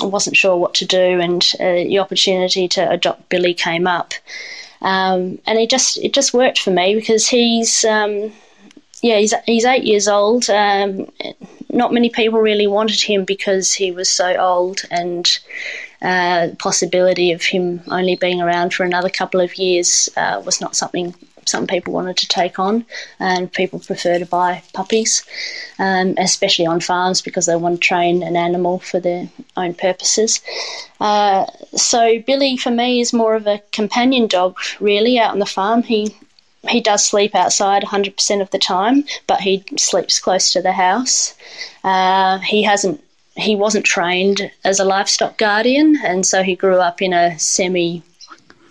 I 0.00 0.06
wasn't 0.06 0.36
sure 0.36 0.56
what 0.56 0.74
to 0.74 0.86
do. 0.86 1.18
And 1.20 1.42
uh, 1.58 1.82
the 1.82 1.98
opportunity 1.98 2.68
to 2.68 2.88
adopt 2.88 3.28
Billy 3.28 3.54
came 3.54 3.88
up 3.88 4.14
um, 4.82 5.38
and 5.46 5.58
it 5.58 5.70
just 5.70 5.98
it 5.98 6.12
just 6.12 6.34
worked 6.34 6.58
for 6.58 6.70
me 6.70 6.94
because 6.94 7.26
he's 7.26 7.84
um, 7.84 8.32
yeah 9.02 9.18
he's 9.18 9.34
he's 9.46 9.64
eight 9.64 9.84
years 9.84 10.08
old. 10.08 10.48
Um, 10.50 11.10
not 11.70 11.92
many 11.92 12.10
people 12.10 12.40
really 12.40 12.66
wanted 12.66 13.00
him 13.00 13.24
because 13.24 13.72
he 13.72 13.90
was 13.90 14.08
so 14.08 14.36
old 14.36 14.82
and. 14.90 15.38
Uh, 16.00 16.54
possibility 16.60 17.32
of 17.32 17.42
him 17.42 17.82
only 17.88 18.14
being 18.14 18.40
around 18.40 18.72
for 18.72 18.84
another 18.84 19.10
couple 19.10 19.40
of 19.40 19.58
years 19.58 20.08
uh, 20.16 20.40
was 20.46 20.60
not 20.60 20.76
something 20.76 21.12
some 21.48 21.66
people 21.66 21.92
wanted 21.92 22.16
to 22.18 22.28
take 22.28 22.58
on, 22.58 22.84
and 23.18 23.52
people 23.52 23.80
prefer 23.80 24.18
to 24.18 24.26
buy 24.26 24.62
puppies, 24.74 25.24
um, 25.78 26.14
especially 26.18 26.66
on 26.66 26.80
farms 26.80 27.20
because 27.20 27.46
they 27.46 27.56
want 27.56 27.76
to 27.76 27.88
train 27.88 28.22
an 28.22 28.36
animal 28.36 28.78
for 28.78 29.00
their 29.00 29.28
own 29.56 29.74
purposes. 29.74 30.40
Uh, 31.00 31.46
so 31.74 32.20
Billy, 32.26 32.56
for 32.56 32.70
me, 32.70 33.00
is 33.00 33.12
more 33.12 33.34
of 33.34 33.46
a 33.46 33.62
companion 33.72 34.26
dog, 34.26 34.58
really, 34.80 35.18
out 35.18 35.32
on 35.32 35.38
the 35.38 35.46
farm. 35.46 35.82
He 35.82 36.14
he 36.68 36.80
does 36.80 37.04
sleep 37.04 37.34
outside 37.34 37.84
100% 37.84 38.42
of 38.42 38.50
the 38.50 38.58
time, 38.58 39.04
but 39.26 39.40
he 39.40 39.64
sleeps 39.76 40.18
close 40.18 40.52
to 40.52 40.60
the 40.60 40.72
house. 40.72 41.34
Uh, 41.84 42.38
he 42.40 42.62
hasn't 42.62 43.02
he 43.36 43.54
wasn't 43.54 43.84
trained 43.84 44.50
as 44.64 44.80
a 44.80 44.84
livestock 44.84 45.38
guardian, 45.38 45.96
and 46.04 46.26
so 46.26 46.42
he 46.42 46.56
grew 46.56 46.78
up 46.78 47.00
in 47.00 47.12
a 47.12 47.38
semi 47.38 48.02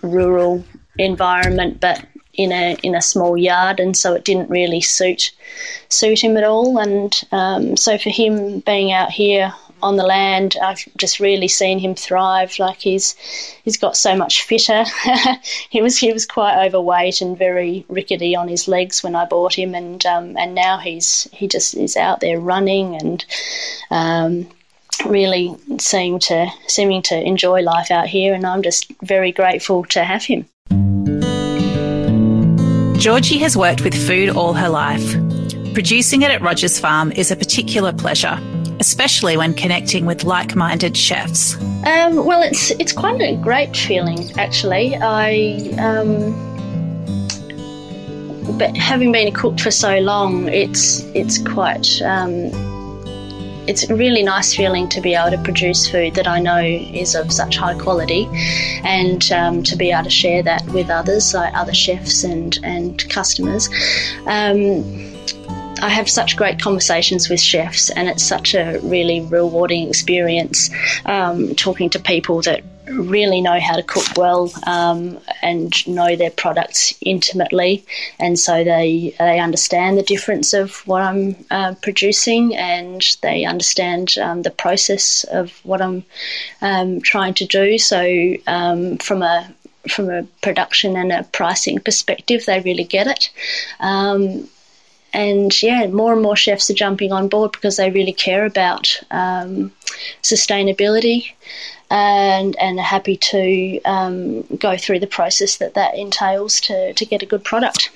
rural 0.01 0.63
environment, 0.97 1.79
but 1.79 2.05
in 2.37 2.51
a 2.51 2.77
in 2.83 2.95
a 2.95 3.01
small 3.01 3.37
yard, 3.37 3.79
and 3.79 3.97
so 3.97 4.13
it 4.13 4.23
didn't 4.23 4.49
really 4.49 4.81
suit 4.81 5.31
suit 5.89 6.23
him 6.23 6.37
at 6.37 6.43
all. 6.43 6.77
And 6.77 7.19
um, 7.31 7.75
so 7.75 7.97
for 7.97 8.09
him 8.09 8.59
being 8.61 8.91
out 8.91 9.11
here 9.11 9.53
on 9.81 9.95
the 9.95 10.03
land. 10.03 10.55
I've 10.61 10.83
just 10.97 11.19
really 11.19 11.47
seen 11.47 11.79
him 11.79 11.95
thrive. 11.95 12.57
Like 12.59 12.79
he's 12.79 13.13
he's 13.63 13.77
got 13.77 13.95
so 13.95 14.15
much 14.15 14.43
fitter. 14.43 14.85
he 15.69 15.81
was 15.81 15.97
he 15.97 16.11
was 16.11 16.25
quite 16.25 16.65
overweight 16.65 17.21
and 17.21 17.37
very 17.37 17.85
rickety 17.89 18.35
on 18.35 18.47
his 18.47 18.67
legs 18.67 19.03
when 19.03 19.15
I 19.15 19.25
bought 19.25 19.53
him, 19.53 19.75
and 19.75 20.05
um, 20.05 20.37
and 20.37 20.55
now 20.55 20.77
he's 20.77 21.27
he 21.31 21.47
just 21.47 21.75
is 21.75 21.97
out 21.97 22.19
there 22.19 22.39
running 22.39 22.95
and. 22.95 23.25
Um, 23.89 24.49
really 25.05 25.55
seem 25.79 26.17
to 26.17 26.47
seeming 26.67 27.03
to 27.03 27.21
enjoy 27.21 27.61
life 27.61 27.91
out 27.91 28.07
here 28.07 28.33
and 28.33 28.47
I'm 28.47 28.63
just 28.63 28.91
very 29.03 29.31
grateful 29.31 29.83
to 29.85 30.03
have 30.03 30.25
him. 30.25 30.47
Georgie 32.97 33.37
has 33.39 33.55
worked 33.55 33.83
with 33.83 33.93
food 33.93 34.29
all 34.29 34.53
her 34.53 34.69
life. 34.69 35.13
Producing 35.73 36.23
it 36.23 36.31
at 36.31 36.41
Rogers 36.41 36.79
Farm 36.79 37.11
is 37.11 37.31
a 37.31 37.35
particular 37.35 37.93
pleasure 37.93 38.39
especially 38.79 39.37
when 39.37 39.53
connecting 39.53 40.05
with 40.05 40.23
like-minded 40.23 40.95
chefs? 40.95 41.55
Um, 41.85 42.25
well, 42.25 42.41
it's 42.41 42.71
it's 42.71 42.93
quite 42.93 43.21
a 43.21 43.35
great 43.37 43.75
feeling 43.75 44.31
actually. 44.37 44.95
I. 44.95 45.57
Um, 45.77 46.45
but 48.57 48.75
having 48.77 49.11
been 49.11 49.27
a 49.27 49.31
cook 49.31 49.59
for 49.59 49.71
so 49.71 49.99
long, 49.99 50.47
it's 50.47 51.01
it's 51.13 51.37
quite 51.37 52.01
um, 52.01 52.51
it's 53.67 53.89
a 53.89 53.95
really 53.95 54.23
nice 54.23 54.55
feeling 54.55 54.87
to 54.89 55.01
be 55.01 55.13
able 55.13 55.31
to 55.31 55.43
produce 55.43 55.89
food 55.89 56.15
that 56.15 56.27
I 56.27 56.39
know 56.39 56.59
is 56.59 57.15
of 57.15 57.31
such 57.31 57.57
high 57.57 57.77
quality, 57.77 58.27
and 58.83 59.29
um, 59.31 59.63
to 59.63 59.75
be 59.75 59.91
able 59.91 60.05
to 60.05 60.09
share 60.09 60.41
that 60.43 60.65
with 60.67 60.89
others, 60.89 61.33
like 61.33 61.53
other 61.53 61.73
chefs 61.73 62.23
and 62.23 62.57
and 62.63 63.07
customers. 63.09 63.69
Um, 64.25 65.13
I 65.79 65.89
have 65.89 66.09
such 66.09 66.35
great 66.35 66.59
conversations 66.59 67.29
with 67.29 67.39
chefs, 67.39 67.89
and 67.91 68.07
it's 68.07 68.23
such 68.23 68.55
a 68.55 68.79
really 68.81 69.21
rewarding 69.21 69.89
experience 69.89 70.69
um, 71.05 71.53
talking 71.55 71.89
to 71.91 71.99
people 71.99 72.41
that 72.43 72.63
really 72.89 73.41
know 73.41 73.59
how 73.59 73.75
to 73.75 73.83
cook 73.83 74.05
well 74.17 74.51
um, 74.65 75.19
and 75.41 75.87
know 75.87 76.15
their 76.15 76.31
products 76.31 76.93
intimately, 77.01 77.85
and 78.19 78.39
so 78.39 78.63
they 78.63 79.15
they 79.19 79.39
understand 79.39 79.97
the 79.97 80.03
difference 80.03 80.53
of 80.53 80.85
what 80.87 81.01
I'm 81.01 81.35
uh, 81.51 81.75
producing, 81.81 82.55
and 82.55 83.03
they 83.21 83.45
understand 83.45 84.17
um, 84.17 84.41
the 84.43 84.51
process 84.51 85.23
of 85.25 85.51
what 85.63 85.81
I'm 85.81 86.03
um, 86.61 87.01
trying 87.01 87.33
to 87.35 87.45
do. 87.45 87.77
So 87.77 88.33
um, 88.47 88.97
from 88.97 89.21
a 89.21 89.53
from 89.89 90.09
a 90.09 90.23
production 90.41 90.95
and 90.95 91.11
a 91.11 91.23
pricing 91.23 91.79
perspective, 91.79 92.45
they 92.45 92.59
really 92.61 92.83
get 92.83 93.07
it. 93.07 93.29
Um, 93.79 94.49
and 95.13 95.63
yeah, 95.63 95.87
more 95.87 96.13
and 96.13 96.21
more 96.21 96.35
chefs 96.35 96.69
are 96.69 96.73
jumping 96.75 97.11
on 97.11 97.29
board 97.29 97.53
because 97.53 97.77
they 97.77 97.89
really 97.89 98.13
care 98.13 98.45
about 98.45 99.01
um, 99.09 99.71
sustainability 100.21 101.31
and 101.89 102.55
and 102.57 102.79
happy 102.79 103.17
to 103.17 103.81
um, 103.83 104.41
go 104.57 104.77
through 104.77 104.99
the 104.99 105.07
process 105.07 105.57
that 105.57 105.73
that 105.75 105.95
entails 105.95 106.59
to, 106.61 106.93
to 106.93 107.05
get 107.05 107.23
a 107.23 107.25
good 107.25 107.43
product. 107.43 107.91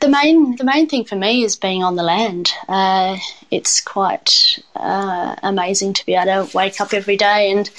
The 0.00 0.08
main 0.08 0.56
the 0.56 0.64
main 0.64 0.88
thing 0.88 1.04
for 1.04 1.14
me 1.14 1.44
is 1.44 1.54
being 1.54 1.84
on 1.84 1.96
the 1.96 2.02
land. 2.02 2.50
Uh, 2.68 3.18
it's 3.50 3.80
quite 3.80 4.58
uh, 4.74 5.36
amazing 5.42 5.92
to 5.92 6.06
be 6.06 6.14
able 6.14 6.46
to 6.46 6.56
wake 6.56 6.80
up 6.80 6.92
every 6.92 7.16
day 7.16 7.52
and 7.52 7.70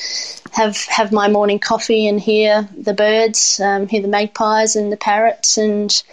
have 0.53 0.77
have 0.85 1.11
my 1.11 1.27
morning 1.27 1.59
coffee 1.59 2.07
and 2.07 2.21
hear 2.21 2.69
the 2.77 2.93
birds, 2.93 3.59
um, 3.59 3.87
hear 3.87 4.01
the 4.01 4.07
magpies 4.07 4.75
and 4.75 4.91
the 4.91 4.97
parrots, 4.97 5.57
and 5.57 6.03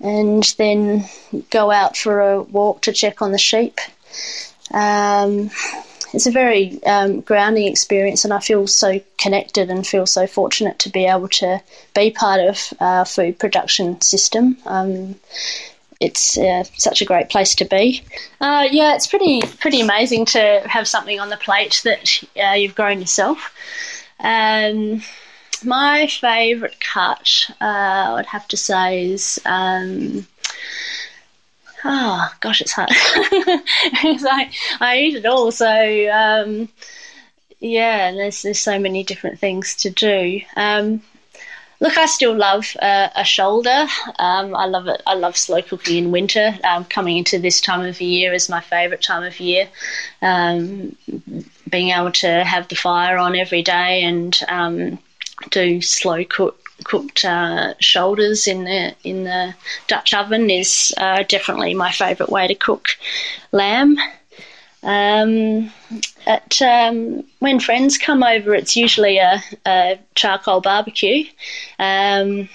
and 0.00 0.54
then 0.58 1.04
go 1.50 1.70
out 1.70 1.96
for 1.96 2.20
a 2.20 2.42
walk 2.42 2.82
to 2.82 2.92
check 2.92 3.22
on 3.22 3.32
the 3.32 3.38
sheep. 3.38 3.80
Um, 4.72 5.50
it's 6.16 6.26
a 6.26 6.30
very 6.30 6.82
um, 6.84 7.20
grounding 7.20 7.66
experience, 7.66 8.24
and 8.24 8.32
I 8.32 8.40
feel 8.40 8.66
so 8.66 9.00
connected 9.18 9.70
and 9.70 9.86
feel 9.86 10.06
so 10.06 10.26
fortunate 10.26 10.78
to 10.80 10.88
be 10.88 11.04
able 11.04 11.28
to 11.28 11.62
be 11.94 12.10
part 12.10 12.40
of 12.40 12.72
our 12.80 13.04
food 13.04 13.38
production 13.38 14.00
system. 14.00 14.56
Um, 14.64 15.16
it's 16.00 16.38
uh, 16.38 16.64
such 16.78 17.02
a 17.02 17.04
great 17.04 17.28
place 17.28 17.54
to 17.56 17.66
be. 17.66 18.02
Uh, 18.40 18.66
yeah, 18.70 18.94
it's 18.94 19.06
pretty 19.06 19.42
pretty 19.60 19.82
amazing 19.82 20.24
to 20.26 20.62
have 20.64 20.88
something 20.88 21.20
on 21.20 21.28
the 21.28 21.36
plate 21.36 21.82
that 21.84 22.22
uh, 22.42 22.54
you've 22.54 22.74
grown 22.74 23.00
yourself. 23.00 23.54
Um, 24.20 25.02
my 25.62 26.06
favourite 26.06 26.80
cut, 26.80 27.50
uh, 27.60 28.04
I 28.08 28.14
would 28.14 28.26
have 28.26 28.48
to 28.48 28.56
say, 28.56 29.10
is. 29.10 29.38
Um, 29.44 30.26
oh 31.86 32.28
gosh, 32.40 32.60
it's 32.60 32.72
hard. 32.72 32.90
like 34.22 34.52
I 34.80 34.98
eat 34.98 35.16
it 35.16 35.26
all, 35.26 35.50
so 35.52 35.66
um, 36.10 36.68
yeah. 37.60 38.12
There's 38.12 38.42
there's 38.42 38.58
so 38.58 38.78
many 38.78 39.04
different 39.04 39.38
things 39.38 39.74
to 39.76 39.90
do. 39.90 40.40
Um, 40.56 41.02
look, 41.80 41.96
I 41.96 42.06
still 42.06 42.34
love 42.34 42.76
uh, 42.80 43.08
a 43.14 43.24
shoulder. 43.24 43.86
Um, 44.18 44.54
I 44.54 44.66
love 44.66 44.88
it. 44.88 45.02
I 45.06 45.14
love 45.14 45.36
slow 45.36 45.62
cooking 45.62 45.96
in 45.96 46.10
winter. 46.10 46.58
Um, 46.64 46.84
coming 46.84 47.18
into 47.18 47.38
this 47.38 47.60
time 47.60 47.86
of 47.86 48.00
year 48.00 48.32
is 48.32 48.48
my 48.48 48.60
favourite 48.60 49.02
time 49.02 49.22
of 49.22 49.38
year. 49.38 49.68
Um, 50.22 50.96
being 51.70 51.90
able 51.90 52.12
to 52.12 52.44
have 52.44 52.68
the 52.68 52.76
fire 52.76 53.18
on 53.18 53.36
every 53.36 53.62
day 53.62 54.02
and 54.02 54.38
um, 54.48 54.98
do 55.50 55.80
slow 55.80 56.24
cook 56.24 56.65
cooked 56.84 57.24
uh, 57.24 57.74
shoulders 57.80 58.46
in 58.46 58.64
the 58.64 58.94
in 59.04 59.24
the 59.24 59.54
Dutch 59.86 60.14
oven 60.14 60.50
is 60.50 60.94
uh, 60.98 61.22
definitely 61.28 61.74
my 61.74 61.92
favourite 61.92 62.30
way 62.30 62.46
to 62.46 62.54
cook 62.54 62.90
lamb. 63.52 63.96
Um, 64.82 65.72
at 66.26 66.62
um, 66.62 67.24
when 67.40 67.58
friends 67.58 67.98
come 67.98 68.22
over, 68.22 68.54
it's 68.54 68.76
usually 68.76 69.18
a, 69.18 69.42
a 69.66 69.98
charcoal 70.14 70.60
barbecue. 70.60 71.24
Um, 71.78 72.48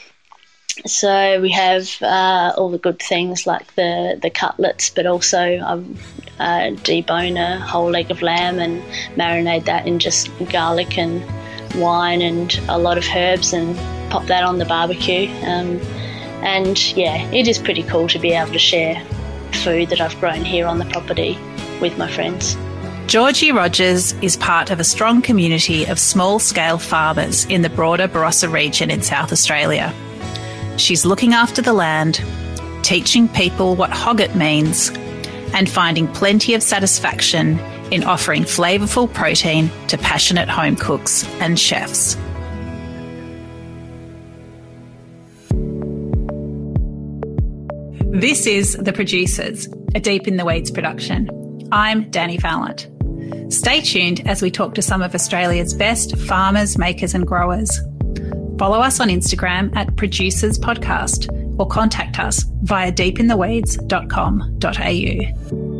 so 0.86 1.42
we 1.42 1.52
have 1.52 1.90
uh, 2.02 2.54
all 2.58 2.70
the 2.70 2.78
good 2.78 3.00
things 3.00 3.46
like 3.46 3.76
the, 3.76 4.18
the 4.22 4.30
cutlets, 4.30 4.90
but 4.90 5.06
also 5.06 5.60
um, 5.60 5.98
uh, 6.40 6.72
debone 6.84 7.38
a 7.38 7.60
whole 7.60 7.90
leg 7.90 8.10
of 8.10 8.22
lamb 8.22 8.60
and 8.60 8.82
marinate 9.18 9.66
that 9.66 9.86
in 9.86 10.00
just 10.00 10.30
garlic 10.52 10.98
and 10.98 11.24
wine 11.76 12.22
and 12.22 12.60
a 12.70 12.78
lot 12.78 12.98
of 12.98 13.06
herbs 13.14 13.54
and 13.54 13.78
pop 14.12 14.26
that 14.28 14.43
on 14.43 14.58
the 14.58 14.65
barbecue. 14.65 15.30
Um, 15.45 15.80
and 16.43 16.95
yeah, 16.97 17.30
it 17.32 17.47
is 17.47 17.58
pretty 17.58 17.84
cool 17.84 18.08
to 18.10 18.19
be 18.19 18.34
able 18.34 18.52
to 18.52 18.60
share 18.60 19.04
food 19.63 19.89
that 19.89 20.02
I've 20.02 20.19
grown 20.19 20.43
here 20.43 20.67
on 20.67 20.80
the 20.80 20.86
property 20.86 21.39
with 21.80 21.97
my 21.97 22.12
friends. 22.12 22.58
Georgie 23.08 23.52
Rogers 23.52 24.13
is 24.21 24.38
part 24.38 24.69
of 24.69 24.80
a 24.80 24.84
strong 24.84 25.21
community 25.21 25.86
of 25.86 26.00
small 26.00 26.39
scale 26.39 26.78
farmers 26.78 27.45
in 27.45 27.62
the 27.62 27.69
broader 27.69 28.08
Barossa 28.08 28.52
region 28.52 28.89
in 28.89 29.02
South 29.02 29.32
Australia. 29.32 29.93
She's 30.78 31.06
looking 31.06 31.34
after 31.34 31.62
the 31.62 31.74
land, 31.74 32.24
teaching 32.84 33.28
people 33.28 33.76
what 33.76 33.91
hogget 33.91 34.36
means, 34.36 34.91
and 35.54 35.69
finding 35.69 36.08
plenty 36.08 36.54
of 36.54 36.63
satisfaction 36.63 37.60
in 37.91 38.06
offering 38.06 38.43
flavourful 38.43 39.13
protein 39.13 39.69
to 39.88 39.97
passionate 39.97 40.47
home 40.47 40.78
cooks 40.78 41.28
and 41.41 41.60
chefs. 41.60 42.15
This 48.22 48.46
is 48.46 48.76
The 48.76 48.94
Producers, 48.94 49.68
a 49.96 50.00
Deep 50.00 50.28
in 50.28 50.38
the 50.38 50.46
Weeds 50.46 50.70
production. 50.70 51.28
I'm 51.72 52.12
Danny 52.12 52.38
Vallant. 52.38 52.88
Stay 53.52 53.82
tuned 53.82 54.22
as 54.28 54.44
we 54.44 54.52
talk 54.52 54.76
to 54.76 54.84
some 54.84 55.02
of 55.02 55.16
Australia's 55.16 55.74
best 55.74 56.16
farmers, 56.16 56.78
makers, 56.78 57.16
and 57.16 57.26
growers. 57.26 57.82
Follow 58.60 58.78
us 58.78 59.00
on 59.00 59.08
Instagram 59.08 59.76
at 59.76 59.96
Producers 59.96 60.60
Podcast 60.60 61.30
or 61.58 61.68
contact 61.68 62.20
us 62.20 62.46
via 62.62 62.92
deepintheweeds.com.au. 62.92 65.71